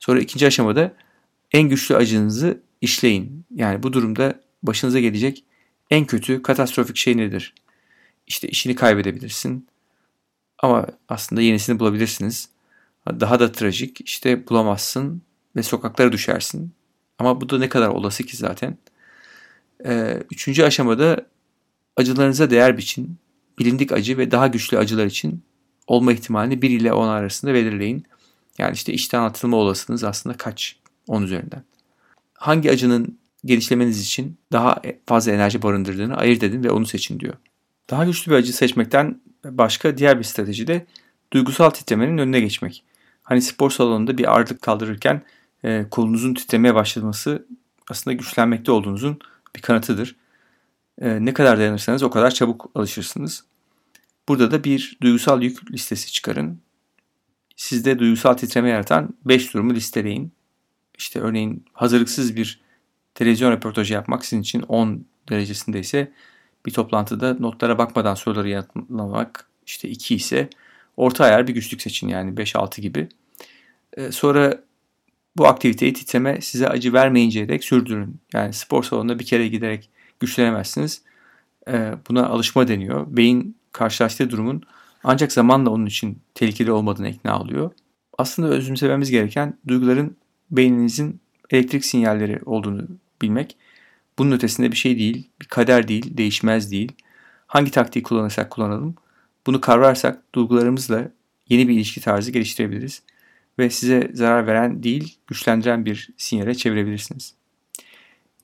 Sonra 0.00 0.20
ikinci 0.20 0.46
aşamada 0.46 0.96
en 1.52 1.68
güçlü 1.68 1.96
acınızı 1.96 2.60
işleyin. 2.80 3.44
Yani 3.54 3.82
bu 3.82 3.92
durumda 3.92 4.40
başınıza 4.62 5.00
gelecek 5.00 5.44
en 5.90 6.06
kötü 6.06 6.42
katastrofik 6.42 6.96
şey 6.96 7.16
nedir? 7.16 7.54
İşte 8.26 8.48
işini 8.48 8.74
kaybedebilirsin. 8.74 9.68
Ama 10.58 10.86
aslında 11.08 11.42
yenisini 11.42 11.78
bulabilirsiniz. 11.78 12.48
Daha 13.08 13.40
da 13.40 13.52
trajik 13.52 14.00
işte 14.00 14.48
bulamazsın 14.48 15.22
ve 15.56 15.62
sokaklara 15.62 16.12
düşersin. 16.12 16.72
Ama 17.18 17.40
bu 17.40 17.50
da 17.50 17.58
ne 17.58 17.68
kadar 17.68 17.88
olası 17.88 18.24
ki 18.24 18.36
zaten. 18.36 18.78
Ee, 19.84 20.22
üçüncü 20.30 20.62
aşamada 20.62 21.26
acılarınıza 21.96 22.50
değer 22.50 22.78
biçin. 22.78 23.16
Bilindik 23.58 23.92
acı 23.92 24.18
ve 24.18 24.30
daha 24.30 24.46
güçlü 24.46 24.78
acılar 24.78 25.06
için 25.06 25.42
olma 25.86 26.12
ihtimalini 26.12 26.62
1 26.62 26.70
ile 26.70 26.92
10 26.92 27.08
arasında 27.08 27.54
belirleyin. 27.54 28.04
Yani 28.58 28.74
işte 28.74 28.92
işten 28.92 29.22
atılma 29.22 29.56
olasılığınız 29.56 30.04
aslında 30.04 30.36
kaç 30.36 30.76
10 31.08 31.22
üzerinden. 31.22 31.62
Hangi 32.34 32.70
acının 32.70 33.18
gelişlemeniz 33.44 34.00
için 34.00 34.38
daha 34.52 34.82
fazla 35.06 35.32
enerji 35.32 35.62
barındırdığını 35.62 36.16
ayırt 36.16 36.42
edin 36.42 36.64
ve 36.64 36.70
onu 36.70 36.86
seçin 36.86 37.20
diyor. 37.20 37.34
Daha 37.90 38.04
güçlü 38.04 38.32
bir 38.32 38.36
acı 38.36 38.52
seçmekten 38.52 39.20
başka 39.44 39.98
diğer 39.98 40.18
bir 40.18 40.24
strateji 40.24 40.66
de 40.66 40.86
duygusal 41.32 41.70
titremenin 41.70 42.18
önüne 42.18 42.40
geçmek. 42.40 42.84
Hani 43.22 43.42
spor 43.42 43.70
salonunda 43.70 44.18
bir 44.18 44.32
ağırlık 44.32 44.62
kaldırırken 44.62 45.22
e, 45.64 45.86
kolunuzun 45.90 46.34
titremeye 46.34 46.74
başlaması 46.74 47.46
aslında 47.90 48.14
güçlenmekte 48.14 48.72
olduğunuzun 48.72 49.18
bir 49.56 49.60
kanıtıdır. 49.60 50.16
E, 51.00 51.24
ne 51.24 51.34
kadar 51.34 51.58
dayanırsanız 51.58 52.02
o 52.02 52.10
kadar 52.10 52.30
çabuk 52.30 52.70
alışırsınız. 52.74 53.44
Burada 54.28 54.50
da 54.50 54.64
bir 54.64 54.98
duygusal 55.02 55.42
yük 55.42 55.72
listesi 55.72 56.12
çıkarın. 56.12 56.60
Sizde 57.56 57.98
duygusal 57.98 58.34
titreme 58.34 58.70
yaratan 58.70 59.14
5 59.24 59.54
durumu 59.54 59.74
listeleyin. 59.74 60.32
İşte 60.98 61.20
örneğin 61.20 61.64
hazırlıksız 61.72 62.36
bir 62.36 62.60
televizyon 63.14 63.52
röportajı 63.52 63.94
yapmak 63.94 64.24
sizin 64.24 64.42
için 64.42 64.62
10 64.62 65.06
derecesinde 65.28 65.80
ise 65.80 66.12
bir 66.66 66.70
toplantıda 66.70 67.34
notlara 67.34 67.78
bakmadan 67.78 68.14
soruları 68.14 68.48
yanıtlamak 68.48 69.48
işte 69.66 69.88
2 69.88 70.14
ise 70.14 70.48
orta 70.96 71.24
ayar 71.24 71.46
bir 71.46 71.54
güçlük 71.54 71.82
seçin 71.82 72.08
yani 72.08 72.34
5-6 72.34 72.80
gibi. 72.80 73.08
Ee, 73.96 74.12
sonra 74.12 74.62
bu 75.38 75.46
aktiviteyi 75.46 75.92
titreme 75.92 76.40
size 76.40 76.68
acı 76.68 76.92
vermeyinceye 76.92 77.48
dek 77.48 77.64
sürdürün. 77.64 78.20
Yani 78.32 78.52
spor 78.52 78.82
salonuna 78.82 79.18
bir 79.18 79.24
kere 79.24 79.48
giderek 79.48 79.90
güçlenemezsiniz. 80.20 81.02
Ee, 81.68 81.94
buna 82.08 82.26
alışma 82.26 82.68
deniyor. 82.68 83.06
Beyin 83.08 83.56
karşılaştığı 83.72 84.30
durumun 84.30 84.62
ancak 85.04 85.32
zamanla 85.32 85.70
onun 85.70 85.86
için 85.86 86.18
tehlikeli 86.34 86.72
olmadığını 86.72 87.08
ikna 87.08 87.40
oluyor. 87.40 87.70
Aslında 88.18 88.48
özümsememiz 88.48 89.10
gereken 89.10 89.58
duyguların 89.68 90.16
beyninizin 90.50 91.20
elektrik 91.50 91.84
sinyalleri 91.84 92.40
olduğunu 92.46 92.88
bilmek 93.22 93.56
bunun 94.18 94.32
ötesinde 94.32 94.72
bir 94.72 94.76
şey 94.76 94.98
değil, 94.98 95.28
bir 95.40 95.46
kader 95.46 95.88
değil, 95.88 96.16
değişmez 96.16 96.70
değil. 96.70 96.92
Hangi 97.46 97.70
taktiği 97.70 98.02
kullanırsak 98.02 98.50
kullanalım, 98.50 98.94
bunu 99.46 99.60
kavrarsak 99.60 100.34
duygularımızla 100.34 101.10
yeni 101.48 101.68
bir 101.68 101.74
ilişki 101.74 102.00
tarzı 102.00 102.30
geliştirebiliriz 102.30 103.02
ve 103.58 103.70
size 103.70 104.10
zarar 104.12 104.46
veren 104.46 104.82
değil, 104.82 105.18
güçlendiren 105.26 105.84
bir 105.84 106.08
sinyale 106.16 106.54
çevirebilirsiniz. 106.54 107.34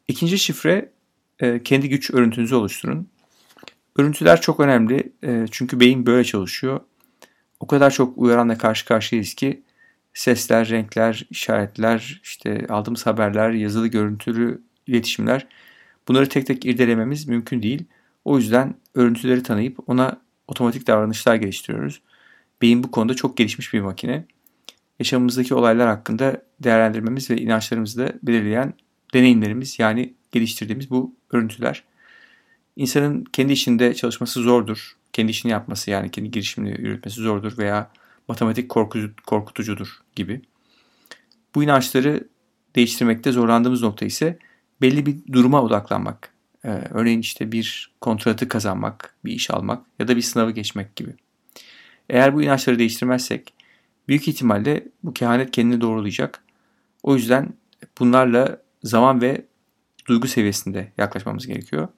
İkinci 0.09 0.39
şifre, 0.39 0.93
e, 1.41 1.63
kendi 1.63 1.89
güç 1.89 2.11
örüntünüzü 2.11 2.55
oluşturun. 2.55 3.09
Örüntüler 3.97 4.41
çok 4.41 4.61
önemli 4.61 5.13
e, 5.25 5.47
çünkü 5.51 5.81
beyin 5.81 6.07
böyle 6.07 6.25
çalışıyor. 6.25 6.81
O 7.61 7.67
kadar 7.67 7.91
çok 7.91 8.19
uyaranla 8.19 8.59
karşı 8.59 8.85
karşıyayız 8.85 9.35
ki 9.35 9.63
sesler, 10.15 10.69
renkler, 10.69 11.27
işaretler, 11.31 12.21
işte 12.23 12.67
aldığımız 12.69 13.07
haberler, 13.07 13.51
yazılı 13.51 13.89
görüntülü 13.89 14.63
iletişimler 14.87 15.47
bunları 16.09 16.29
tek 16.29 16.47
tek 16.47 16.67
irdelememiz 16.67 17.29
mümkün 17.29 17.63
değil. 17.63 17.85
O 18.25 18.39
yüzden 18.39 18.75
örüntüleri 18.95 19.43
tanıyıp 19.43 19.79
ona 19.91 20.21
otomatik 20.49 20.87
davranışlar 20.87 21.35
geliştiriyoruz. 21.35 22.03
Beyin 22.63 22.83
bu 22.83 22.91
konuda 22.91 23.15
çok 23.15 23.37
gelişmiş 23.37 23.75
bir 23.75 23.81
makine. 23.81 24.25
Yaşamımızdaki 25.03 25.55
olaylar 25.55 25.89
hakkında 25.89 26.43
değerlendirmemiz 26.61 27.31
ve 27.31 27.37
inançlarımızı 27.37 27.99
da 27.99 28.13
belirleyen 28.23 28.75
deneyimlerimiz 29.15 29.79
yani 29.79 30.15
geliştirdiğimiz 30.33 30.91
bu 30.91 31.15
örüntüler. 31.31 31.85
İnsanın 32.77 33.25
kendi 33.25 33.53
işinde 33.53 33.95
çalışması 33.95 34.41
zordur. 34.41 34.93
Kendi 35.13 35.31
işini 35.31 35.53
yapması 35.53 35.91
yani 35.91 36.11
kendi 36.11 36.31
girişimini 36.31 36.71
yürütmesi 36.71 37.21
zordur 37.21 37.59
veya 37.59 37.91
matematik 38.29 38.69
korkutucudur 39.27 39.89
gibi. 40.17 40.43
Bu 41.55 41.65
inançları 41.65 42.29
değiştirmekte 42.77 43.33
zorlandığımız 43.33 43.83
nokta 43.83 44.07
ise 44.07 44.39
belli 44.81 45.07
bir 45.07 45.17
duruma 45.33 45.63
odaklanmak. 45.63 46.33
Ee, 46.65 46.69
örneğin 46.69 47.21
işte 47.21 47.53
bir 47.53 47.93
kontratı 48.01 48.49
kazanmak, 48.49 49.15
bir 49.25 49.33
iş 49.33 49.51
almak 49.51 49.87
ya 49.99 50.09
da 50.09 50.17
bir 50.17 50.23
sınavı 50.23 50.51
geçmek 50.51 50.97
gibi. 50.97 51.11
Eğer 52.11 52.35
bu 52.35 52.43
inançları 52.43 52.79
değiştirmezsek 52.79 53.62
büyük 54.09 54.29
ihtimalle 54.29 54.89
bu 55.03 55.15
kehanet 55.15 55.51
kendini 55.51 55.81
doğrulayacak. 55.81 56.45
O 57.03 57.15
yüzden 57.15 57.53
bunlarla 57.99 58.59
zaman 58.83 59.21
ve 59.21 59.45
duygu 60.07 60.29
seviyesinde 60.29 60.93
yaklaşmamız 60.99 61.47
gerekiyor. 61.47 61.89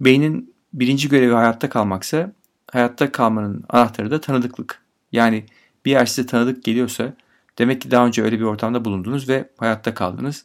Beynin 0.00 0.54
birinci 0.72 1.08
görevi 1.08 1.32
hayatta 1.32 1.68
kalmaksa 1.68 2.32
hayatta 2.72 3.12
kalmanın 3.12 3.64
anahtarı 3.68 4.10
da 4.10 4.20
tanıdıklık. 4.20 4.82
Yani 5.12 5.44
bir 5.84 5.90
yer 5.90 6.06
size 6.06 6.26
tanıdık 6.26 6.64
geliyorsa 6.64 7.14
demek 7.58 7.80
ki 7.80 7.90
daha 7.90 8.06
önce 8.06 8.22
öyle 8.22 8.38
bir 8.38 8.44
ortamda 8.44 8.84
bulundunuz 8.84 9.28
ve 9.28 9.50
hayatta 9.56 9.94
kaldınız. 9.94 10.44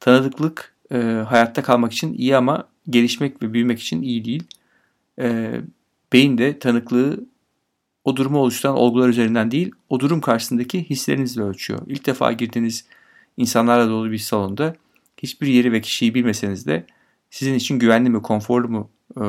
Tanıdıklık 0.00 0.74
e, 0.92 0.96
hayatta 1.28 1.62
kalmak 1.62 1.92
için 1.92 2.14
iyi 2.14 2.36
ama 2.36 2.68
gelişmek 2.90 3.42
ve 3.42 3.52
büyümek 3.52 3.80
için 3.80 4.02
iyi 4.02 4.24
değil. 4.24 4.44
E, 5.18 5.52
beyin 6.12 6.38
de 6.38 6.58
tanıklığı 6.58 7.20
o 8.04 8.16
durumu 8.16 8.38
oluşturan 8.38 8.76
olgular 8.76 9.08
üzerinden 9.08 9.50
değil, 9.50 9.72
o 9.88 10.00
durum 10.00 10.20
karşısındaki 10.20 10.90
hislerinizle 10.90 11.42
ölçüyor. 11.42 11.80
İlk 11.86 12.06
defa 12.06 12.32
girdiğiniz 12.32 12.84
insanlarla 13.36 13.88
dolu 13.88 14.12
bir 14.12 14.18
salonda 14.18 14.74
hiçbir 15.16 15.46
yeri 15.46 15.72
ve 15.72 15.80
kişiyi 15.80 16.14
bilmeseniz 16.14 16.66
de 16.66 16.86
sizin 17.30 17.54
için 17.54 17.78
güvenli 17.78 18.10
mi, 18.10 18.22
konforlu 18.22 18.68
mu 18.68 18.90
e, 19.16 19.22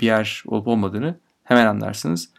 bir 0.00 0.06
yer 0.06 0.42
olup 0.46 0.68
olmadığını 0.68 1.18
hemen 1.44 1.66
anlarsınız. 1.66 2.30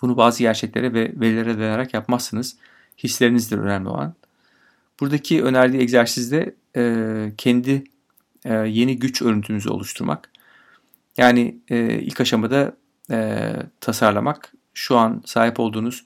Bunu 0.00 0.16
bazı 0.16 0.38
gerçeklere 0.38 0.92
ve 0.92 1.12
verilere 1.20 1.58
dayanarak 1.58 1.94
yapmazsınız. 1.94 2.56
Hislerinizdir 2.98 3.58
önemli 3.58 3.88
olan. 3.88 4.14
Buradaki 5.00 5.44
önerdiği 5.44 5.82
egzersizde 5.82 6.54
e, 6.76 7.32
kendi 7.38 7.84
e, 8.44 8.54
yeni 8.54 8.98
güç 8.98 9.22
örüntünüzü 9.22 9.68
oluşturmak. 9.68 10.30
Yani 11.16 11.58
ilk 11.70 12.20
aşamada 12.20 12.76
tasarlamak. 13.80 14.52
Şu 14.76 14.96
an 14.96 15.22
sahip 15.24 15.60
olduğunuz 15.60 16.04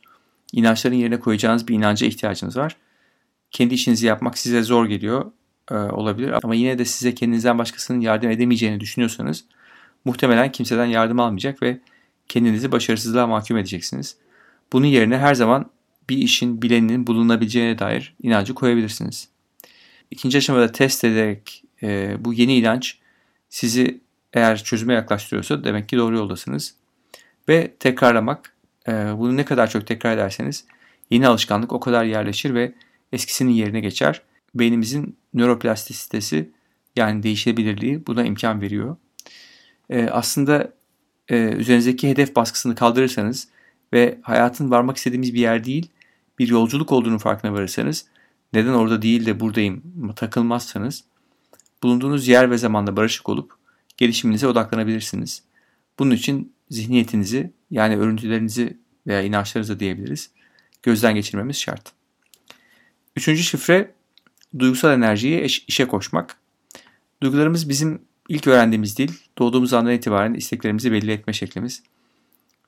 inançların 0.52 0.94
yerine 0.94 1.20
koyacağınız 1.20 1.68
bir 1.68 1.74
inanca 1.74 2.06
ihtiyacınız 2.06 2.56
var. 2.56 2.76
Kendi 3.50 3.74
işinizi 3.74 4.06
yapmak 4.06 4.38
size 4.38 4.62
zor 4.62 4.86
geliyor 4.86 5.32
e, 5.70 5.74
olabilir 5.74 6.34
ama 6.42 6.54
yine 6.54 6.78
de 6.78 6.84
size 6.84 7.14
kendinizden 7.14 7.58
başkasının 7.58 8.00
yardım 8.00 8.30
edemeyeceğini 8.30 8.80
düşünüyorsanız 8.80 9.44
muhtemelen 10.04 10.52
kimseden 10.52 10.86
yardım 10.86 11.20
almayacak 11.20 11.62
ve 11.62 11.80
kendinizi 12.28 12.72
başarısızlığa 12.72 13.26
mahkum 13.26 13.56
edeceksiniz. 13.56 14.16
Bunun 14.72 14.86
yerine 14.86 15.18
her 15.18 15.34
zaman 15.34 15.70
bir 16.08 16.18
işin 16.18 16.62
bileninin 16.62 17.06
bulunabileceğine 17.06 17.78
dair 17.78 18.14
inancı 18.22 18.54
koyabilirsiniz. 18.54 19.28
İkinci 20.10 20.38
aşamada 20.38 20.72
test 20.72 21.04
ederek 21.04 21.64
e, 21.82 22.16
bu 22.24 22.32
yeni 22.32 22.56
inanç 22.56 22.98
sizi 23.48 24.00
eğer 24.32 24.64
çözüme 24.64 24.94
yaklaştırıyorsa 24.94 25.64
demek 25.64 25.88
ki 25.88 25.96
doğru 25.96 26.16
yoldasınız. 26.16 26.74
Ve 27.48 27.74
tekrarlamak, 27.80 28.52
bunu 28.88 29.36
ne 29.36 29.44
kadar 29.44 29.70
çok 29.70 29.86
tekrar 29.86 30.14
ederseniz 30.14 30.64
yeni 31.10 31.28
alışkanlık 31.28 31.72
o 31.72 31.80
kadar 31.80 32.04
yerleşir 32.04 32.54
ve 32.54 32.72
eskisinin 33.12 33.52
yerine 33.52 33.80
geçer. 33.80 34.22
beynimizin 34.54 35.16
nöroplastisitesi 35.34 36.50
yani 36.96 37.22
değişebilirliği 37.22 38.06
buna 38.06 38.24
imkan 38.24 38.60
veriyor. 38.60 38.96
E, 39.90 40.08
aslında 40.08 40.72
e, 41.28 41.36
üzerinizdeki 41.36 42.10
hedef 42.10 42.36
baskısını 42.36 42.74
kaldırırsanız 42.74 43.48
ve 43.92 44.18
hayatın 44.22 44.70
varmak 44.70 44.96
istediğimiz 44.96 45.34
bir 45.34 45.40
yer 45.40 45.64
değil 45.64 45.90
bir 46.38 46.48
yolculuk 46.48 46.92
olduğunu 46.92 47.18
farkına 47.18 47.52
varırsanız 47.52 48.06
neden 48.52 48.72
orada 48.72 49.02
değil 49.02 49.26
de 49.26 49.40
buradayım 49.40 49.82
takılmazsanız 50.16 51.04
bulunduğunuz 51.82 52.28
yer 52.28 52.50
ve 52.50 52.58
zamanda 52.58 52.96
barışık 52.96 53.28
olup 53.28 53.52
gelişiminize 53.96 54.46
odaklanabilirsiniz. 54.46 55.42
Bunun 55.98 56.10
için 56.10 56.52
zihniyetinizi 56.70 57.52
yani 57.70 57.96
örüntülerinizi 57.96 58.76
veya 59.06 59.22
inançlarınızı 59.22 59.80
diyebiliriz 59.80 60.30
gözden 60.82 61.14
geçirmemiz 61.14 61.56
şart. 61.56 61.92
Üçüncü 63.16 63.42
şifre 63.42 63.94
duygusal 64.58 64.92
enerjiyi 64.92 65.42
işe 65.68 65.84
koşmak. 65.84 66.36
Duygularımız 67.22 67.68
bizim 67.68 68.02
ilk 68.28 68.46
öğrendiğimiz 68.46 68.98
dil, 68.98 69.12
doğduğumuz 69.38 69.72
andan 69.72 69.92
itibaren 69.92 70.34
isteklerimizi 70.34 70.92
belli 70.92 71.12
etme 71.12 71.32
şeklimiz. 71.32 71.82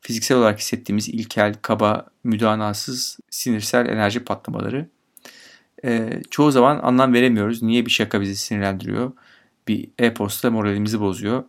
Fiziksel 0.01 0.39
olarak 0.39 0.59
hissettiğimiz 0.59 1.09
ilkel, 1.09 1.55
kaba, 1.63 2.07
müdanasız, 2.25 3.19
sinirsel 3.31 3.89
enerji 3.89 4.25
patlamaları. 4.25 4.89
Ee, 5.85 6.23
çoğu 6.31 6.51
zaman 6.51 6.81
anlam 6.83 7.13
veremiyoruz. 7.13 7.63
Niye 7.63 7.87
bir 7.87 7.91
şaka 7.91 8.21
bizi 8.21 8.37
sinirlendiriyor? 8.37 9.13
Bir 9.69 9.89
e-posta 9.99 10.51
moralimizi 10.51 11.01
bozuyor. 11.01 11.45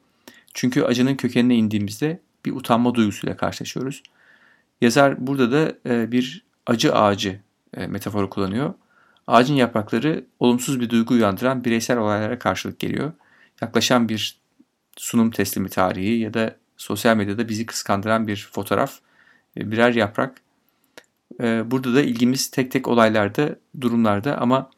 Çünkü 0.53 0.83
acının 0.83 1.15
kökenine 1.15 1.55
indiğimizde 1.55 2.19
bir 2.45 2.51
utanma 2.51 2.95
duygusuyla 2.95 3.37
karşılaşıyoruz. 3.37 4.03
Yazar 4.81 5.27
burada 5.27 5.51
da 5.51 5.75
e, 5.89 6.11
bir 6.11 6.45
acı 6.65 6.95
ağacı 6.95 7.39
e, 7.77 7.87
metaforu 7.87 8.29
kullanıyor. 8.29 8.73
Ağacın 9.27 9.53
yaprakları 9.53 10.25
olumsuz 10.39 10.79
bir 10.79 10.89
duygu 10.89 11.13
uyandıran 11.13 11.63
bireysel 11.63 11.97
olaylara 11.97 12.39
karşılık 12.39 12.79
geliyor. 12.79 13.11
Yaklaşan 13.61 14.09
bir 14.09 14.37
sunum 14.97 15.31
teslimi 15.31 15.69
tarihi 15.69 16.19
ya 16.19 16.33
da 16.33 16.55
sosyal 16.77 17.17
medyada 17.17 17.49
bizi 17.49 17.65
kıskandıran 17.65 18.27
bir 18.27 18.49
fotoğraf, 18.51 18.99
e, 19.57 19.71
birer 19.71 19.93
yaprak. 19.93 20.41
Burada 21.39 21.95
da 21.95 22.01
ilgimiz 22.01 22.51
tek 22.51 22.71
tek 22.71 22.87
olaylarda, 22.87 23.55
durumlarda 23.81 24.37
ama 24.37 24.69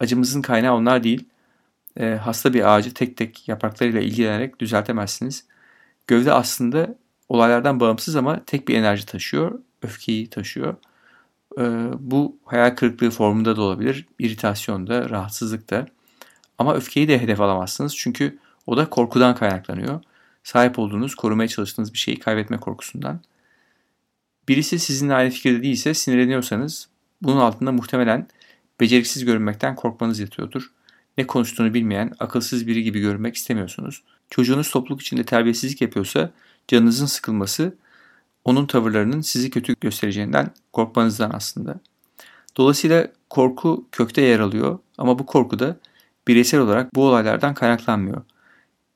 acımızın 0.00 0.42
kaynağı 0.42 0.74
onlar 0.74 1.04
değil. 1.04 1.28
Hasta 2.00 2.54
bir 2.54 2.74
ağacı 2.74 2.94
tek 2.94 3.16
tek 3.16 3.48
yapraklarıyla 3.48 4.00
ilgilenerek 4.00 4.60
düzeltemezsiniz. 4.60 5.44
Gövde 6.06 6.32
aslında 6.32 6.94
olaylardan 7.28 7.80
bağımsız 7.80 8.16
ama 8.16 8.44
tek 8.44 8.68
bir 8.68 8.74
enerji 8.74 9.06
taşıyor, 9.06 9.60
öfkeyi 9.82 10.30
taşıyor. 10.30 10.74
Bu 11.98 12.36
hayal 12.44 12.70
kırıklığı 12.70 13.10
formunda 13.10 13.56
da 13.56 13.62
olabilir, 13.62 14.06
iritasyonda, 14.18 15.10
rahatsızlıkta. 15.10 15.86
Ama 16.58 16.74
öfkeyi 16.74 17.08
de 17.08 17.18
hedef 17.18 17.40
alamazsınız 17.40 17.96
çünkü 17.96 18.38
o 18.66 18.76
da 18.76 18.90
korkudan 18.90 19.34
kaynaklanıyor. 19.34 20.00
Sahip 20.42 20.78
olduğunuz, 20.78 21.14
korumaya 21.14 21.48
çalıştığınız 21.48 21.92
bir 21.92 21.98
şeyi 21.98 22.18
kaybetme 22.18 22.56
korkusundan. 22.56 23.20
Birisi 24.48 24.78
sizinle 24.78 25.14
aynı 25.14 25.30
fikirde 25.30 25.62
değilse 25.62 25.94
sinirleniyorsanız 25.94 26.88
bunun 27.22 27.40
altında 27.40 27.72
muhtemelen 27.72 28.28
beceriksiz 28.80 29.24
görünmekten 29.24 29.76
korkmanız 29.76 30.18
yatıyordur. 30.18 30.70
Ne 31.18 31.26
konuştuğunu 31.26 31.74
bilmeyen, 31.74 32.12
akılsız 32.18 32.66
biri 32.66 32.82
gibi 32.82 33.00
görünmek 33.00 33.36
istemiyorsunuz. 33.36 34.02
Çocuğunuz 34.30 34.70
topluluk 34.70 35.00
içinde 35.00 35.24
terbiyesizlik 35.24 35.80
yapıyorsa 35.80 36.30
canınızın 36.68 37.06
sıkılması 37.06 37.74
onun 38.44 38.66
tavırlarının 38.66 39.20
sizi 39.20 39.50
kötü 39.50 39.74
göstereceğinden 39.80 40.50
korkmanızdan 40.72 41.30
aslında. 41.34 41.80
Dolayısıyla 42.56 43.08
korku 43.30 43.88
kökte 43.92 44.22
yer 44.22 44.40
alıyor 44.40 44.78
ama 44.98 45.18
bu 45.18 45.26
korku 45.26 45.58
da 45.58 45.76
bireysel 46.28 46.60
olarak 46.60 46.94
bu 46.94 47.08
olaylardan 47.08 47.54
kaynaklanmıyor. 47.54 48.22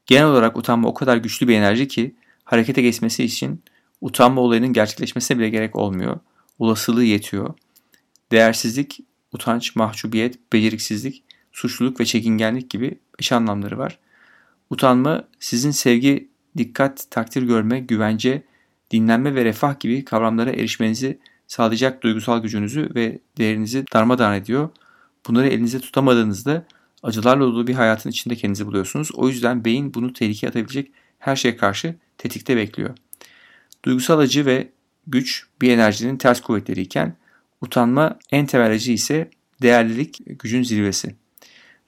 Genel 0.07 0.27
olarak 0.27 0.57
utanma 0.57 0.89
o 0.89 0.95
kadar 0.95 1.17
güçlü 1.17 1.49
bir 1.49 1.57
enerji 1.57 1.89
ki 1.89 2.15
harekete 2.45 2.83
geçmesi 2.83 3.25
için 3.25 3.63
utanma 4.01 4.41
olayının 4.41 4.73
gerçekleşmesine 4.73 5.39
bile 5.39 5.49
gerek 5.49 5.77
olmuyor. 5.77 6.21
Olasılığı 6.59 7.05
yetiyor. 7.05 7.55
Değersizlik, 8.33 9.01
utanç, 9.33 9.77
mahcubiyet, 9.77 10.53
beceriksizlik, 10.53 11.25
suçluluk 11.53 12.01
ve 12.01 12.05
çekingenlik 12.05 12.71
gibi 12.71 12.99
eş 13.19 13.33
anlamları 13.33 13.79
var. 13.79 13.99
Utanma 14.71 15.25
sizin 15.41 15.71
sevgi, 15.71 16.29
dikkat, 16.59 17.11
takdir 17.11 17.43
görme, 17.43 17.81
güvence, 17.81 18.43
dinlenme 18.91 19.35
ve 19.35 19.45
refah 19.45 19.81
gibi 19.81 20.05
kavramlara 20.05 20.51
erişmenizi 20.51 21.19
sağlayacak 21.47 22.03
duygusal 22.03 22.43
gücünüzü 22.43 22.91
ve 22.95 23.19
değerinizi 23.39 23.85
darmadağın 23.93 24.35
ediyor. 24.35 24.69
Bunları 25.29 25.49
elinize 25.49 25.81
tutamadığınızda 25.81 26.65
acılarla 27.03 27.45
dolu 27.45 27.67
bir 27.67 27.75
hayatın 27.75 28.11
içinde 28.11 28.37
kendinizi 28.37 28.67
buluyorsunuz. 28.67 29.11
O 29.15 29.29
yüzden 29.29 29.65
beyin 29.65 29.95
bunu 29.95 30.13
tehlikeye 30.13 30.51
atabilecek 30.51 30.93
her 31.19 31.37
şeye 31.37 31.57
karşı 31.57 31.95
tetikte 32.19 32.57
bekliyor. 32.57 32.97
Duygusal 33.85 34.19
acı 34.19 34.47
ve 34.47 34.69
güç 35.07 35.47
bir 35.63 35.71
enerjinin 35.71 36.17
ters 36.17 36.41
kuvvetleriyken 36.41 37.17
utanma 37.61 38.19
en 38.33 38.47
temel 38.47 38.71
acı 38.71 38.93
ise 38.93 39.31
değerlilik 39.63 40.21
gücün 40.27 40.63
zirvesi. 40.63 41.15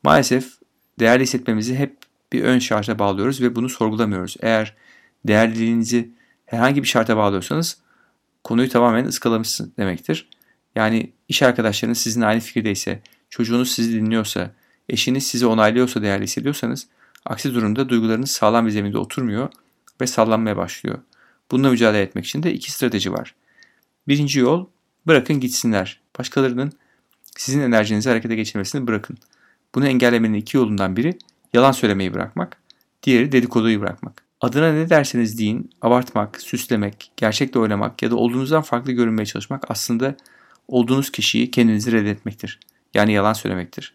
Maalesef 0.02 0.52
değerli 0.98 1.22
hissetmemizi 1.22 1.76
hep 1.76 1.99
bir 2.32 2.42
ön 2.44 2.58
şarta 2.58 2.98
bağlıyoruz 2.98 3.40
ve 3.40 3.56
bunu 3.56 3.68
sorgulamıyoruz. 3.68 4.36
Eğer 4.40 4.74
değerliliğinizi 5.26 6.10
herhangi 6.46 6.82
bir 6.82 6.88
şarta 6.88 7.16
bağlıyorsanız 7.16 7.78
konuyu 8.44 8.68
tamamen 8.68 9.04
ıskalamışsın 9.04 9.72
demektir. 9.78 10.28
Yani 10.74 11.12
iş 11.28 11.42
arkadaşlarınız 11.42 11.98
sizinle 11.98 12.26
aynı 12.26 12.40
fikirdeyse, 12.40 13.02
çocuğunuz 13.30 13.72
sizi 13.72 13.92
dinliyorsa, 13.92 14.50
eşiniz 14.88 15.26
sizi 15.26 15.46
onaylıyorsa 15.46 16.02
değerli 16.02 16.24
hissediyorsanız, 16.24 16.86
aksi 17.26 17.54
durumda 17.54 17.88
duygularınız 17.88 18.30
sağlam 18.30 18.66
bir 18.66 18.70
zeminde 18.70 18.98
oturmuyor 18.98 19.48
ve 20.00 20.06
sallanmaya 20.06 20.56
başlıyor. 20.56 20.98
Bununla 21.50 21.70
mücadele 21.70 22.02
etmek 22.02 22.24
için 22.26 22.42
de 22.42 22.52
iki 22.54 22.72
strateji 22.72 23.12
var. 23.12 23.34
Birinci 24.08 24.38
yol, 24.40 24.66
bırakın 25.06 25.40
gitsinler. 25.40 26.00
Başkalarının 26.18 26.72
sizin 27.36 27.60
enerjinizi 27.60 28.08
harekete 28.08 28.34
geçirmesini 28.34 28.86
bırakın. 28.86 29.18
Bunu 29.74 29.86
engellemenin 29.86 30.34
iki 30.34 30.56
yolundan 30.56 30.96
biri 30.96 31.18
yalan 31.52 31.72
söylemeyi 31.72 32.14
bırakmak, 32.14 32.56
diğeri 33.02 33.32
dedikoduyu 33.32 33.80
bırakmak. 33.80 34.24
Adına 34.40 34.72
ne 34.72 34.90
derseniz 34.90 35.38
deyin, 35.38 35.70
abartmak, 35.82 36.40
süslemek, 36.40 37.12
gerçekle 37.16 37.60
oynamak 37.60 38.02
ya 38.02 38.10
da 38.10 38.16
olduğunuzdan 38.16 38.62
farklı 38.62 38.92
görünmeye 38.92 39.26
çalışmak 39.26 39.70
aslında 39.70 40.16
olduğunuz 40.68 41.12
kişiyi 41.12 41.50
kendinizi 41.50 41.92
reddetmektir. 41.92 42.60
Yani 42.94 43.12
yalan 43.12 43.32
söylemektir. 43.32 43.94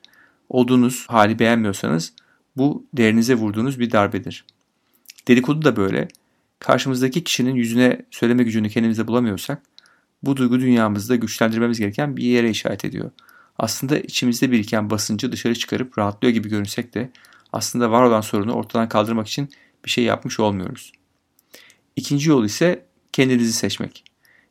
Olduğunuz 0.50 1.06
hali 1.08 1.40
beğenmiyorsanız 1.40 2.14
bu 2.58 2.86
değerinize 2.94 3.36
vurduğunuz 3.36 3.80
bir 3.80 3.92
darbedir. 3.92 4.46
Dedikodu 5.28 5.66
da 5.66 5.76
böyle. 5.76 6.08
Karşımızdaki 6.60 7.24
kişinin 7.24 7.56
yüzüne 7.56 8.02
söyleme 8.12 8.44
gücünü 8.44 8.70
kendimize 8.70 9.08
bulamıyorsak 9.08 9.62
bu 10.24 10.38
duygu 10.38 10.60
dünyamızda 10.60 11.16
güçlendirmemiz 11.16 11.80
gereken 11.80 12.18
bir 12.18 12.24
yere 12.24 12.50
işaret 12.50 12.86
ediyor. 12.86 13.12
Aslında 13.58 14.00
içimizde 14.00 14.52
biriken 14.52 14.90
basıncı 14.90 15.32
dışarı 15.32 15.56
çıkarıp 15.56 15.98
rahatlıyor 15.98 16.34
gibi 16.34 16.50
görünsek 16.50 16.94
de 16.94 17.10
aslında 17.56 17.92
var 17.92 18.04
olan 18.04 18.22
sorunu 18.22 18.54
ortadan 18.54 18.90
kaldırmak 18.90 19.28
için 19.28 19.50
bir 19.86 19.90
şey 19.90 20.04
yapmış 20.04 20.40
olmuyoruz. 20.40 20.92
İkinci 21.96 22.30
yol 22.30 22.46
ise 22.46 22.86
kendinizi 23.14 23.54
seçmek. 23.54 24.04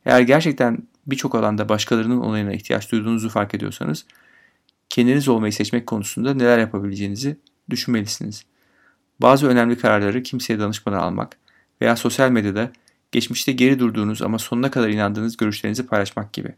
Eğer 0.05 0.21
gerçekten 0.21 0.77
birçok 1.07 1.35
alanda 1.35 1.69
başkalarının 1.69 2.19
onayına 2.19 2.53
ihtiyaç 2.53 2.91
duyduğunuzu 2.91 3.29
fark 3.29 3.55
ediyorsanız 3.55 4.05
kendiniz 4.89 5.27
olmayı 5.27 5.53
seçmek 5.53 5.87
konusunda 5.87 6.33
neler 6.33 6.59
yapabileceğinizi 6.59 7.37
düşünmelisiniz. 7.69 8.43
Bazı 9.21 9.47
önemli 9.47 9.77
kararları 9.77 10.23
kimseye 10.23 10.59
danışmadan 10.59 10.99
almak 10.99 11.37
veya 11.81 11.95
sosyal 11.95 12.31
medyada 12.31 12.71
geçmişte 13.11 13.51
geri 13.51 13.79
durduğunuz 13.79 14.21
ama 14.21 14.39
sonuna 14.39 14.71
kadar 14.71 14.89
inandığınız 14.89 15.37
görüşlerinizi 15.37 15.85
paylaşmak 15.85 16.33
gibi. 16.33 16.55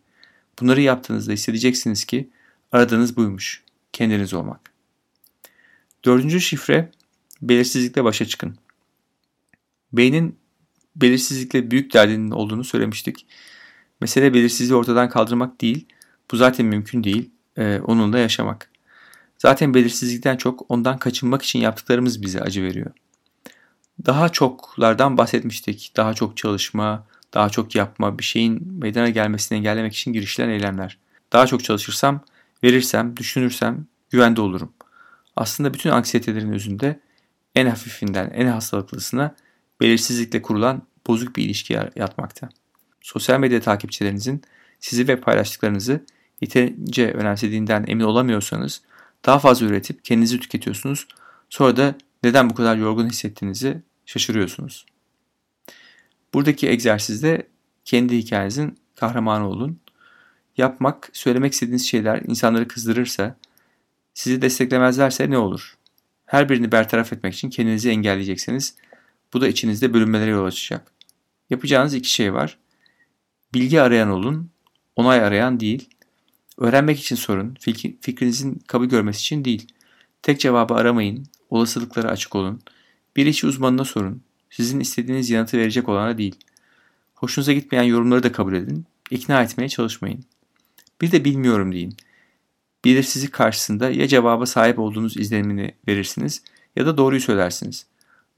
Bunları 0.60 0.82
yaptığınızda 0.82 1.32
hissedeceksiniz 1.32 2.06
ki 2.06 2.30
aradığınız 2.72 3.18
buymuş. 3.18 3.64
Kendiniz 3.94 4.34
olmak. 4.34 4.77
Dördüncü 6.06 6.42
şifre 6.42 6.92
belirsizlikle 7.42 8.04
başa 8.04 8.26
çıkın. 8.26 8.58
Beynin 9.94 10.40
belirsizlikle 10.96 11.72
büyük 11.72 11.94
derdinin 11.94 12.32
olduğunu 12.32 12.64
söylemiştik. 12.64 13.26
Mesele 14.02 14.34
belirsizliği 14.34 14.78
ortadan 14.78 15.10
kaldırmak 15.10 15.62
değil, 15.62 15.86
bu 16.32 16.38
zaten 16.38 16.66
mümkün 16.66 17.04
değil, 17.04 17.30
e, 17.58 17.80
onunla 17.80 18.20
yaşamak. 18.20 18.72
Zaten 19.38 19.74
belirsizlikten 19.74 20.38
çok 20.38 20.66
ondan 20.70 20.98
kaçınmak 20.98 21.42
için 21.44 21.60
yaptıklarımız 21.60 22.22
bize 22.22 22.42
acı 22.42 22.64
veriyor. 22.64 22.92
Daha 24.06 24.30
çoklardan 24.30 25.18
bahsetmiştik. 25.18 25.92
Daha 25.96 26.14
çok 26.14 26.38
çalışma, 26.38 27.08
daha 27.34 27.50
çok 27.50 27.76
yapma, 27.76 28.20
bir 28.20 28.24
şeyin 28.24 28.74
meydana 28.74 29.10
gelmesini 29.10 29.58
engellemek 29.58 29.94
için 29.94 30.14
girişilen 30.14 30.50
eylemler. 30.50 30.98
Daha 31.34 31.48
çok 31.48 31.64
çalışırsam, 31.64 32.22
verirsem, 32.64 33.18
düşünürsem 33.18 33.86
güvende 34.10 34.42
olurum. 34.42 34.74
Aslında 35.38 35.74
bütün 35.74 35.90
anksiyetelerin 35.90 36.54
özünde 36.54 37.00
en 37.56 37.66
hafifinden 37.68 38.32
en 38.34 38.48
hastalıklısına 38.48 39.36
belirsizlikle 39.82 40.42
kurulan 40.42 40.82
bozuk 41.08 41.36
bir 41.36 41.44
ilişki 41.46 41.74
yatmakta. 41.96 42.50
Sosyal 43.02 43.40
medya 43.40 43.62
takipçilerinizin 43.62 44.42
sizi 44.80 45.08
ve 45.08 45.16
paylaştıklarınızı 45.16 46.06
yeterince 46.42 47.12
önemsediğinden 47.12 47.86
emin 47.88 48.04
olamıyorsanız 48.04 48.82
Daha 49.26 49.40
fazla 49.40 49.66
üretip 49.66 50.06
kendinizi 50.06 50.40
tüketiyorsunuz. 50.40 51.08
Sonra 51.50 51.78
da 51.78 51.96
neden 52.24 52.50
bu 52.50 52.54
kadar 52.56 52.78
yorgun 52.78 53.10
hissettiğinizi 53.10 53.82
şaşırıyorsunuz. 54.06 54.86
Buradaki 56.34 56.70
egzersizde 56.70 57.48
kendi 57.86 58.18
hikayenizin 58.18 58.78
kahramanı 58.96 59.48
olun. 59.48 59.80
Yapmak, 60.58 61.10
söylemek 61.14 61.54
istediğiniz 61.54 61.88
şeyler 61.88 62.22
insanları 62.28 62.68
kızdırırsa, 62.68 63.38
sizi 64.18 64.42
desteklemezlerse 64.42 65.30
ne 65.30 65.38
olur? 65.38 65.78
Her 66.26 66.50
birini 66.50 66.72
bertaraf 66.72 67.14
etmek 67.14 67.34
için 67.34 67.50
kendinizi 67.50 67.90
engelleyeceksiniz. 67.90 68.76
Bu 69.34 69.42
da 69.42 69.48
içinizde 69.48 69.94
bölünmelere 69.94 70.30
yol 70.30 70.46
açacak. 70.46 70.92
Yapacağınız 71.50 71.94
iki 71.94 72.10
şey 72.10 72.34
var. 72.34 72.58
Bilgi 73.54 73.82
arayan 73.82 74.10
olun, 74.10 74.50
onay 74.96 75.20
arayan 75.20 75.60
değil. 75.60 75.90
Öğrenmek 76.58 77.00
için 77.00 77.16
sorun, 77.16 77.58
fikrinizin 78.02 78.62
kabul 78.68 78.86
görmesi 78.86 79.20
için 79.20 79.46
değil. 79.46 79.68
Tek 80.22 80.40
cevabı 80.40 80.74
aramayın, 80.74 81.26
olasılıklara 81.50 82.08
açık 82.08 82.36
olun. 82.36 82.62
Bir 83.16 83.26
işi 83.26 83.48
uzmanına 83.48 83.86
sorun, 83.86 84.22
sizin 84.50 84.80
istediğiniz 84.80 85.30
yanıtı 85.30 85.58
verecek 85.58 85.90
olana 85.90 86.18
değil. 86.18 86.36
Hoşunuza 87.16 87.54
gitmeyen 87.54 87.84
yorumları 87.84 88.24
da 88.24 88.32
kabul 88.32 88.54
edin, 88.54 88.86
ikna 89.12 89.44
etmeye 89.44 89.70
çalışmayın. 89.70 90.24
Bir 91.02 91.12
de 91.12 91.26
bilmiyorum 91.26 91.72
deyin. 91.72 91.98
Belirsizlik 92.88 93.34
karşısında 93.34 93.90
ya 93.90 94.08
cevaba 94.08 94.46
sahip 94.46 94.80
olduğunuz 94.80 95.18
izlenimini 95.18 95.76
verirsiniz 95.88 96.44
ya 96.76 96.86
da 96.86 96.98
doğruyu 96.98 97.22
söylersiniz. 97.22 97.86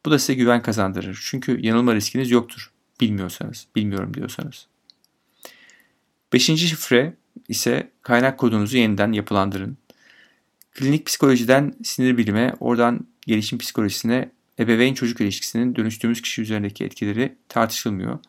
Bu 0.05 0.11
da 0.11 0.19
size 0.19 0.33
güven 0.33 0.61
kazandırır. 0.61 1.21
Çünkü 1.25 1.59
yanılma 1.61 1.95
riskiniz 1.95 2.31
yoktur. 2.31 2.71
Bilmiyorsanız, 3.01 3.67
bilmiyorum 3.75 4.13
diyorsanız. 4.13 4.67
Beşinci 6.33 6.67
şifre 6.67 7.13
ise 7.47 7.91
kaynak 8.01 8.37
kodunuzu 8.37 8.77
yeniden 8.77 9.11
yapılandırın. 9.11 9.77
Klinik 10.71 11.05
psikolojiden 11.05 11.73
sinir 11.83 12.17
bilime, 12.17 12.53
oradan 12.59 13.07
gelişim 13.21 13.57
psikolojisine 13.57 14.31
ebeveyn 14.59 14.93
çocuk 14.93 15.21
ilişkisinin 15.21 15.75
dönüştüğümüz 15.75 16.21
kişi 16.21 16.41
üzerindeki 16.41 16.85
etkileri 16.85 17.35
tartışılmıyor. 17.49 18.19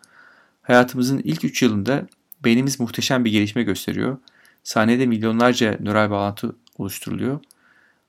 Hayatımızın 0.62 1.18
ilk 1.18 1.44
3 1.44 1.62
yılında 1.62 2.06
beynimiz 2.44 2.80
muhteşem 2.80 3.24
bir 3.24 3.30
gelişme 3.30 3.62
gösteriyor. 3.62 4.18
Sahnede 4.62 5.06
milyonlarca 5.06 5.78
nöral 5.80 6.10
bağlantı 6.10 6.56
oluşturuluyor. 6.78 7.40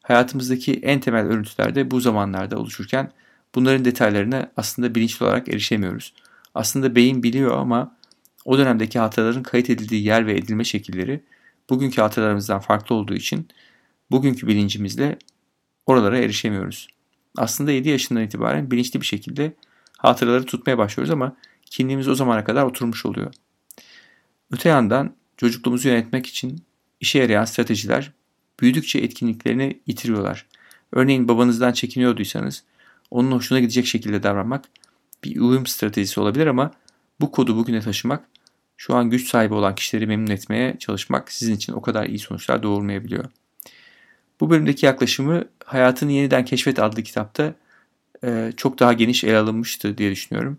Hayatımızdaki 0.01 0.73
en 0.73 0.99
temel 0.99 1.25
örüntüler 1.25 1.75
de 1.75 1.91
bu 1.91 1.99
zamanlarda 1.99 2.57
oluşurken 2.57 3.11
bunların 3.55 3.85
detaylarına 3.85 4.51
aslında 4.57 4.95
bilinçli 4.95 5.25
olarak 5.25 5.49
erişemiyoruz. 5.49 6.13
Aslında 6.55 6.95
beyin 6.95 7.23
biliyor 7.23 7.57
ama 7.57 7.95
o 8.45 8.57
dönemdeki 8.57 8.99
hataların 8.99 9.43
kayıt 9.43 9.69
edildiği 9.69 10.03
yer 10.03 10.27
ve 10.27 10.33
edilme 10.33 10.63
şekilleri 10.63 11.23
bugünkü 11.69 12.01
hatalarımızdan 12.01 12.59
farklı 12.59 12.95
olduğu 12.95 13.13
için 13.13 13.47
bugünkü 14.11 14.47
bilincimizle 14.47 15.17
oralara 15.85 16.17
erişemiyoruz. 16.17 16.87
Aslında 17.37 17.71
7 17.71 17.89
yaşından 17.89 18.23
itibaren 18.23 18.71
bilinçli 18.71 19.01
bir 19.01 19.05
şekilde 19.05 19.53
hatıraları 19.97 20.45
tutmaya 20.45 20.77
başlıyoruz 20.77 21.11
ama 21.11 21.35
kimliğimiz 21.65 22.07
o 22.07 22.15
zamana 22.15 22.43
kadar 22.43 22.63
oturmuş 22.63 23.05
oluyor. 23.05 23.33
Öte 24.51 24.69
yandan 24.69 25.15
çocukluğumuzu 25.41 25.87
yönetmek 25.87 26.25
için 26.25 26.61
işe 26.99 27.19
yarayan 27.19 27.45
stratejiler 27.45 28.11
büyüdükçe 28.59 28.99
etkinliklerini 28.99 29.79
yitiriyorlar. 29.87 30.45
Örneğin 30.91 31.27
babanızdan 31.27 31.73
çekiniyorduysanız 31.73 32.63
onun 33.11 33.31
hoşuna 33.31 33.59
gidecek 33.59 33.85
şekilde 33.85 34.23
davranmak 34.23 34.65
bir 35.23 35.39
uyum 35.39 35.65
stratejisi 35.65 36.19
olabilir 36.19 36.47
ama 36.47 36.71
bu 37.21 37.31
kodu 37.31 37.57
bugüne 37.57 37.81
taşımak 37.81 38.23
şu 38.77 38.95
an 38.95 39.09
güç 39.09 39.27
sahibi 39.27 39.53
olan 39.53 39.75
kişileri 39.75 40.07
memnun 40.07 40.31
etmeye 40.31 40.75
çalışmak 40.79 41.31
sizin 41.31 41.55
için 41.55 41.73
o 41.73 41.81
kadar 41.81 42.05
iyi 42.05 42.19
sonuçlar 42.19 42.63
doğurmayabiliyor. 42.63 43.25
Bu 44.41 44.49
bölümdeki 44.49 44.85
yaklaşımı 44.85 45.45
Hayatını 45.65 46.11
Yeniden 46.11 46.45
Keşfet 46.45 46.79
adlı 46.79 47.03
kitapta 47.03 47.55
çok 48.57 48.79
daha 48.79 48.93
geniş 48.93 49.23
ele 49.23 49.37
alınmıştı 49.37 49.97
diye 49.97 50.11
düşünüyorum. 50.11 50.57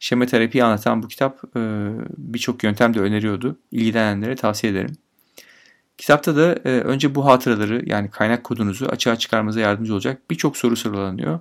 Şema 0.00 0.26
terapiyi 0.26 0.64
anlatan 0.64 1.02
bu 1.02 1.08
kitap 1.08 1.44
e, 1.56 1.60
birçok 2.18 2.64
yöntem 2.64 2.94
de 2.94 3.00
öneriyordu. 3.00 3.58
İlgilenenlere 3.70 4.36
tavsiye 4.36 4.72
ederim. 4.72 4.96
Kitapta 5.98 6.36
da 6.36 6.52
e, 6.64 6.80
önce 6.80 7.14
bu 7.14 7.26
hatıraları 7.26 7.82
yani 7.86 8.10
kaynak 8.10 8.44
kodunuzu 8.44 8.86
açığa 8.86 9.16
çıkarmanıza 9.16 9.60
yardımcı 9.60 9.94
olacak 9.94 10.30
birçok 10.30 10.56
soru 10.56 10.76
sıralanıyor. 10.76 11.40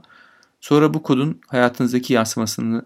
Sonra 0.62 0.94
bu 0.94 1.04
kodun 1.04 1.42
hayatınızdaki 1.48 2.14
yansımasını 2.14 2.86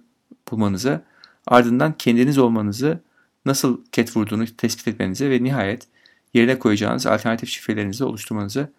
bulmanıza, 0.51 1.03
ardından 1.47 1.93
kendiniz 1.97 2.37
olmanızı 2.37 2.99
nasıl 3.45 3.81
ket 3.91 4.17
vurduğunu 4.17 4.45
tespit 4.45 4.87
etmenize 4.87 5.29
ve 5.29 5.43
nihayet 5.43 5.87
yerine 6.33 6.59
koyacağınız 6.59 7.07
alternatif 7.07 7.49
şifrelerinizi 7.49 8.03
oluşturmanıza 8.03 8.69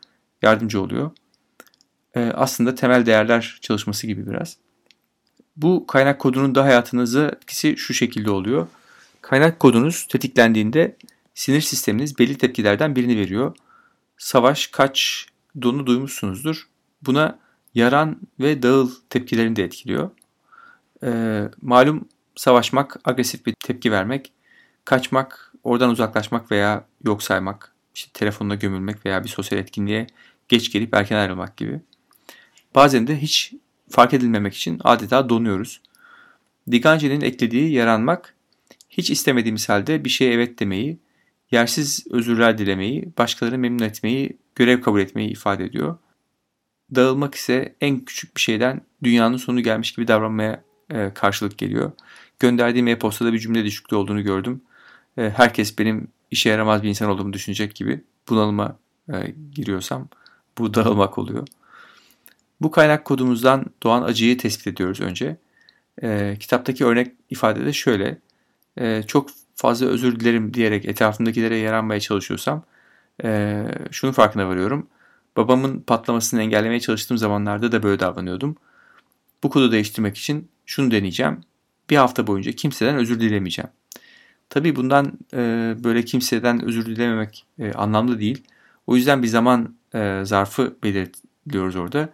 yardımcı 0.43 0.81
oluyor. 0.81 1.11
Ee, 2.17 2.33
aslında 2.35 2.75
temel 2.75 3.07
değerler 3.07 3.59
çalışması 3.61 4.07
gibi 4.07 4.27
biraz. 4.27 4.57
Bu 5.57 5.87
kaynak 5.87 6.21
kodunun 6.21 6.55
da 6.55 6.65
hayatınızı 6.65 7.31
etkisi 7.37 7.77
şu 7.77 7.95
şekilde 7.95 8.31
oluyor. 8.31 8.67
Kaynak 9.23 9.61
kodunuz 9.61 10.07
tetiklendiğinde 10.07 10.97
sinir 11.35 11.61
sisteminiz 11.61 12.19
belli 12.19 12.39
tepkilerden 12.39 12.97
birini 12.97 13.17
veriyor. 13.17 13.57
Savaş, 14.19 14.67
kaç, 14.67 15.27
donu 15.63 15.87
duymuşsunuzdur. 15.87 16.69
Buna 17.03 17.39
yaran 17.75 18.21
ve 18.41 18.63
dağıl 18.63 18.91
tepkilerini 19.11 19.57
de 19.57 19.65
etkiliyor. 19.65 20.11
Ee, 21.03 21.43
malum 21.63 22.09
savaşmak, 22.37 22.97
agresif 23.05 23.47
bir 23.47 23.55
tepki 23.65 23.93
vermek, 23.93 24.33
kaçmak, 24.85 25.53
oradan 25.65 25.91
uzaklaşmak 25.91 26.51
veya 26.51 26.85
yok 27.05 27.23
saymak, 27.23 27.75
işte 27.95 28.11
telefonuna 28.13 28.55
gömülmek 28.55 29.07
veya 29.07 29.25
bir 29.25 29.29
sosyal 29.29 29.61
etkinliğe 29.61 30.07
geç 30.49 30.73
gelip 30.73 30.95
erken 30.95 31.17
ayrılmak 31.17 31.57
gibi. 31.57 31.81
Bazen 32.75 33.07
de 33.07 33.23
hiç 33.23 33.55
fark 33.95 34.15
edilmemek 34.15 34.55
için 34.55 34.81
adeta 34.85 35.29
donuyoruz. 35.29 35.81
Digance'nin 36.71 37.21
eklediği 37.21 37.73
yaranmak, 37.73 38.35
hiç 38.91 39.11
istemediğimiz 39.11 39.69
halde 39.69 40.05
bir 40.05 40.11
şeye 40.11 40.33
evet 40.33 40.59
demeyi, 40.59 40.99
yersiz 41.51 42.07
özürler 42.11 42.59
dilemeyi, 42.59 43.13
başkalarını 43.19 43.59
memnun 43.59 43.85
etmeyi, 43.85 44.39
görev 44.55 44.81
kabul 44.81 45.01
etmeyi 45.01 45.31
ifade 45.31 45.65
ediyor. 45.65 45.99
Dağılmak 46.95 47.35
ise 47.35 47.75
en 47.81 48.01
küçük 48.01 48.37
bir 48.37 48.41
şeyden 48.41 48.81
dünyanın 49.03 49.37
sonu 49.37 49.61
gelmiş 49.61 49.93
gibi 49.93 50.09
davranmaya 50.09 50.65
e, 50.91 51.11
karşılık 51.15 51.59
geliyor. 51.59 51.93
Gönderdiğim 52.39 52.89
e-postada 52.89 53.33
bir 53.33 53.39
cümle 53.39 53.65
düşüklüğü 53.65 53.97
olduğunu 53.97 54.23
gördüm. 54.23 54.61
E, 55.19 55.31
herkes 55.31 55.79
benim 55.79 56.09
işe 56.31 56.51
yaramaz 56.51 56.83
bir 56.83 56.89
insan 56.89 57.11
olduğumu 57.11 57.33
düşünecek 57.33 57.75
gibi 57.75 58.05
bunalıma 58.29 58.79
e, 59.13 59.35
giriyorsam 59.53 60.09
bu 60.59 60.75
dağılmak 60.75 61.19
oluyor. 61.19 61.47
Bu 62.65 62.71
kaynak 62.71 63.05
kodumuzdan 63.05 63.67
doğan 63.83 64.03
acıyı 64.03 64.39
tespit 64.39 64.67
ediyoruz 64.67 65.01
önce. 65.01 65.37
E, 66.03 66.37
kitaptaki 66.41 66.85
örnek 66.85 67.13
ifade 67.31 67.67
de 67.67 67.73
şöyle. 67.73 68.19
E, 68.79 69.03
çok 69.03 69.31
fazla 69.55 69.87
özür 69.87 70.21
dilerim 70.21 70.55
diyerek 70.55 70.85
etrafımdakilere 70.85 71.57
yaranmaya 71.57 72.01
çalışıyorsam 72.01 72.65
e, 73.25 73.63
şunu 73.91 74.13
farkına 74.13 74.49
varıyorum. 74.49 74.87
Babamın 75.37 75.81
patlamasını 75.81 76.43
engellemeye 76.43 76.81
çalıştığım 76.81 77.19
zamanlarda 77.19 77.73
da 77.73 77.83
böyle 77.83 78.01
davranıyordum. 78.01 78.57
Bu 79.43 79.51
kodu 79.51 79.73
değiştirmek 79.73 80.17
için 80.17 80.49
şunu 80.67 80.91
deneyeceğim. 80.91 81.41
Bir 81.91 81.97
hafta 81.97 82.27
boyunca 82.27 82.53
kimseden 82.53 82.97
özür 82.97 83.21
dilemeyeceğim. 83.21 83.71
Tabii 84.51 84.77
bundan 84.77 85.19
e, 85.35 85.75
böyle 85.85 86.05
kimseden 86.05 86.65
özür 86.65 86.87
dilememek 86.87 87.47
e, 87.59 87.73
anlamlı 87.73 88.21
değil. 88.21 88.45
O 88.87 88.97
yüzden 88.97 89.23
bir 89.23 89.29
zaman 89.29 89.75
e, 89.95 90.21
zarfı 90.25 90.77
belirtiliyoruz 90.83 91.77
orada. 91.77 92.09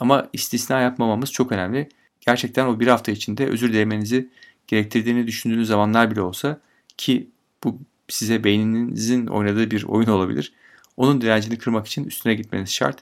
Ama 0.00 0.28
istisna 0.32 0.80
yapmamamız 0.80 1.32
çok 1.32 1.52
önemli. 1.52 1.88
Gerçekten 2.20 2.66
o 2.66 2.80
bir 2.80 2.86
hafta 2.86 3.12
içinde 3.12 3.46
özür 3.46 3.72
dilemenizi 3.72 4.28
gerektirdiğini 4.66 5.26
düşündüğünüz 5.26 5.68
zamanlar 5.68 6.10
bile 6.10 6.20
olsa 6.20 6.60
ki 6.96 7.30
bu 7.64 7.78
size 8.08 8.44
beyninizin 8.44 9.26
oynadığı 9.26 9.70
bir 9.70 9.84
oyun 9.84 10.08
olabilir. 10.08 10.52
Onun 10.96 11.20
direncini 11.20 11.58
kırmak 11.58 11.86
için 11.86 12.04
üstüne 12.04 12.34
gitmeniz 12.34 12.70
şart. 12.70 12.98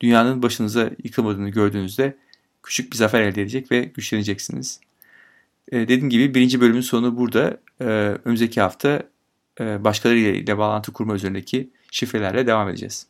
Dünyanın 0.00 0.42
başınıza 0.42 0.90
yıkılmadığını 1.04 1.48
gördüğünüzde 1.48 2.16
küçük 2.62 2.92
bir 2.92 2.96
zafer 2.96 3.20
elde 3.20 3.42
edecek 3.42 3.72
ve 3.72 3.80
güçleneceksiniz. 3.84 4.80
Ee, 5.72 5.78
dediğim 5.78 6.10
gibi 6.10 6.34
birinci 6.34 6.60
bölümün 6.60 6.80
sonu 6.80 7.16
burada. 7.16 7.56
Ee, 7.80 7.84
önümüzdeki 8.24 8.60
hafta 8.60 9.02
e, 9.60 9.84
başkalarıyla 9.84 10.30
ile 10.30 10.58
bağlantı 10.58 10.92
kurma 10.92 11.14
üzerindeki 11.14 11.70
şifrelerle 11.90 12.46
devam 12.46 12.68
edeceğiz. 12.68 13.06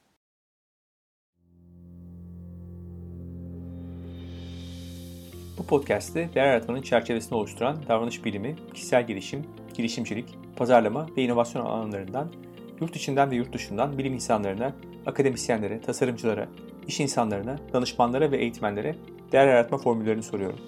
Podcast'te 5.71 6.29
değer 6.35 6.47
yaratmanın 6.47 6.83
çerçevesini 6.83 7.39
oluşturan 7.39 7.77
davranış 7.89 8.25
bilimi, 8.25 8.57
kişisel 8.75 9.07
gelişim, 9.07 9.45
girişimcilik, 9.75 10.39
pazarlama 10.57 11.07
ve 11.17 11.23
inovasyon 11.23 11.67
alanlarından 11.67 12.33
yurt 12.81 12.97
içinden 12.97 13.31
ve 13.31 13.37
yurt 13.37 13.53
dışından 13.53 13.99
bilim 13.99 14.15
insanlarına, 14.15 14.73
akademisyenlere, 15.07 15.81
tasarımcılara, 15.81 16.49
iş 16.89 17.01
insanlarına, 17.01 17.59
danışmanlara 17.73 18.31
ve 18.31 18.37
eğitmenlere 18.37 18.97
değer 19.33 19.47
yaratma 19.47 19.79
formüllerini 19.79 20.23
soruyorum. 20.23 20.59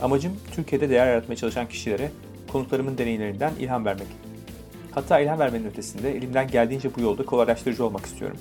Amacım 0.00 0.32
Türkiye'de 0.54 0.90
değer 0.90 1.06
yaratmaya 1.06 1.36
çalışan 1.36 1.68
kişilere 1.68 2.10
konuklarımın 2.52 2.98
deneyimlerinden 2.98 3.52
ilham 3.60 3.84
vermek. 3.84 4.08
Hatta 4.90 5.20
ilham 5.20 5.38
vermenin 5.38 5.66
ötesinde 5.66 6.16
elimden 6.16 6.48
geldiğince 6.48 6.94
bu 6.96 7.00
yolda 7.00 7.24
kolaylaştırıcı 7.24 7.84
olmak 7.84 8.06
istiyorum. 8.06 8.38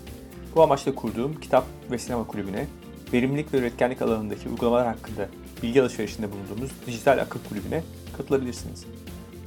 Bu 0.55 0.63
amaçla 0.63 0.95
kurduğum 0.95 1.39
kitap 1.39 1.65
ve 1.91 1.97
sinema 1.97 2.27
kulübüne, 2.27 2.65
verimlilik 3.13 3.53
ve 3.53 3.57
üretkenlik 3.57 4.01
alanındaki 4.01 4.49
uygulamalar 4.49 4.87
hakkında 4.87 5.27
bilgi 5.65 5.81
alışverişinde 5.81 6.31
bulunduğumuz 6.31 6.71
dijital 6.87 7.17
akıl 7.17 7.39
kulübüne 7.49 7.83
katılabilirsiniz. 8.17 8.85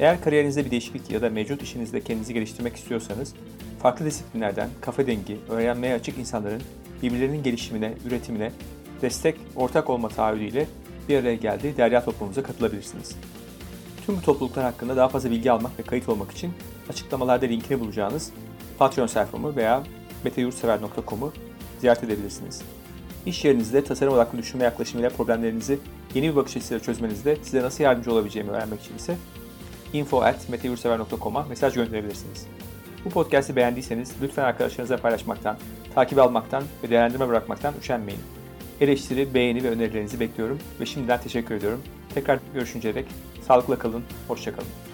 Eğer 0.01 0.21
kariyerinizde 0.21 0.65
bir 0.65 0.71
değişiklik 0.71 1.11
ya 1.11 1.23
da 1.23 1.31
mevcut 1.31 1.63
işinizde 1.63 2.01
kendinizi 2.01 2.35
geliştirmek 2.35 2.77
istiyorsanız, 2.77 3.35
farklı 3.83 4.05
disiplinlerden 4.05 4.69
kafa 4.81 5.07
dengi, 5.07 5.39
öğrenmeye 5.49 5.95
açık 5.95 6.19
insanların 6.19 6.63
birbirlerinin 7.03 7.43
gelişimine, 7.43 7.93
üretimine 8.07 8.53
destek, 9.03 9.37
ortak 9.57 9.91
olma 9.91 10.09
taahhüdüyle 10.09 10.67
bir 11.09 11.19
araya 11.19 11.35
geldiği 11.35 11.77
derya 11.77 12.05
toplumumuza 12.05 12.43
katılabilirsiniz. 12.43 13.17
Tüm 14.07 14.17
bu 14.17 14.23
topluluklar 14.23 14.65
hakkında 14.65 14.97
daha 14.97 15.09
fazla 15.09 15.31
bilgi 15.31 15.53
almak 15.53 15.79
ve 15.79 15.83
kayıt 15.83 16.09
olmak 16.09 16.33
için 16.33 16.53
açıklamalarda 16.91 17.47
linkini 17.47 17.81
bulacağınız 17.81 18.31
Patreon 18.79 19.07
sayfamı 19.07 19.57
veya 19.57 19.83
meteyurtsever.com'u 20.25 21.33
ziyaret 21.81 22.05
edebilirsiniz. 22.05 22.63
İş 23.29 23.45
yerinizde 23.45 23.85
tasarım 23.85 24.15
odaklı 24.15 24.39
düşünme 24.39 24.65
yaklaşımıyla 24.65 25.11
problemlerinizi 25.11 25.79
yeni 26.15 26.31
bir 26.31 26.37
bakış 26.37 26.57
açısıyla 26.57 26.83
çözmenizde 26.83 27.37
size 27.43 27.63
nasıl 27.63 27.85
yardımcı 27.85 28.13
olabileceğimi 28.13 28.51
öğrenmek 28.51 28.81
için 28.81 28.97
ise 28.97 29.17
info.meteyurtsever.com'a 29.93 31.43
mesaj 31.43 31.75
gönderebilirsiniz. 31.75 32.47
Bu 33.05 33.11
podcast'i 33.11 33.57
beğendiyseniz 33.57 34.13
lütfen 34.23 34.45
arkadaşlarınızla 34.45 34.97
paylaşmaktan, 34.97 35.57
takip 35.95 36.19
almaktan 36.19 36.65
ve 36.83 36.91
değerlendirme 36.91 37.29
bırakmaktan 37.29 37.75
üşenmeyin. 37.81 38.21
Eleştiri, 38.81 39.35
beğeni 39.35 39.65
ve 39.65 39.71
önerilerinizi 39.71 40.21
bekliyorum 40.21 40.59
ve 40.81 40.87
şimdiden 40.87 41.21
teşekkür 41.21 41.55
ediyorum. 41.55 41.83
Tekrar 42.15 42.39
görüşünceye 42.55 42.95
dek 42.95 43.07
sağlıkla 43.47 43.79
kalın, 43.79 44.03
hoşçakalın. 44.29 44.88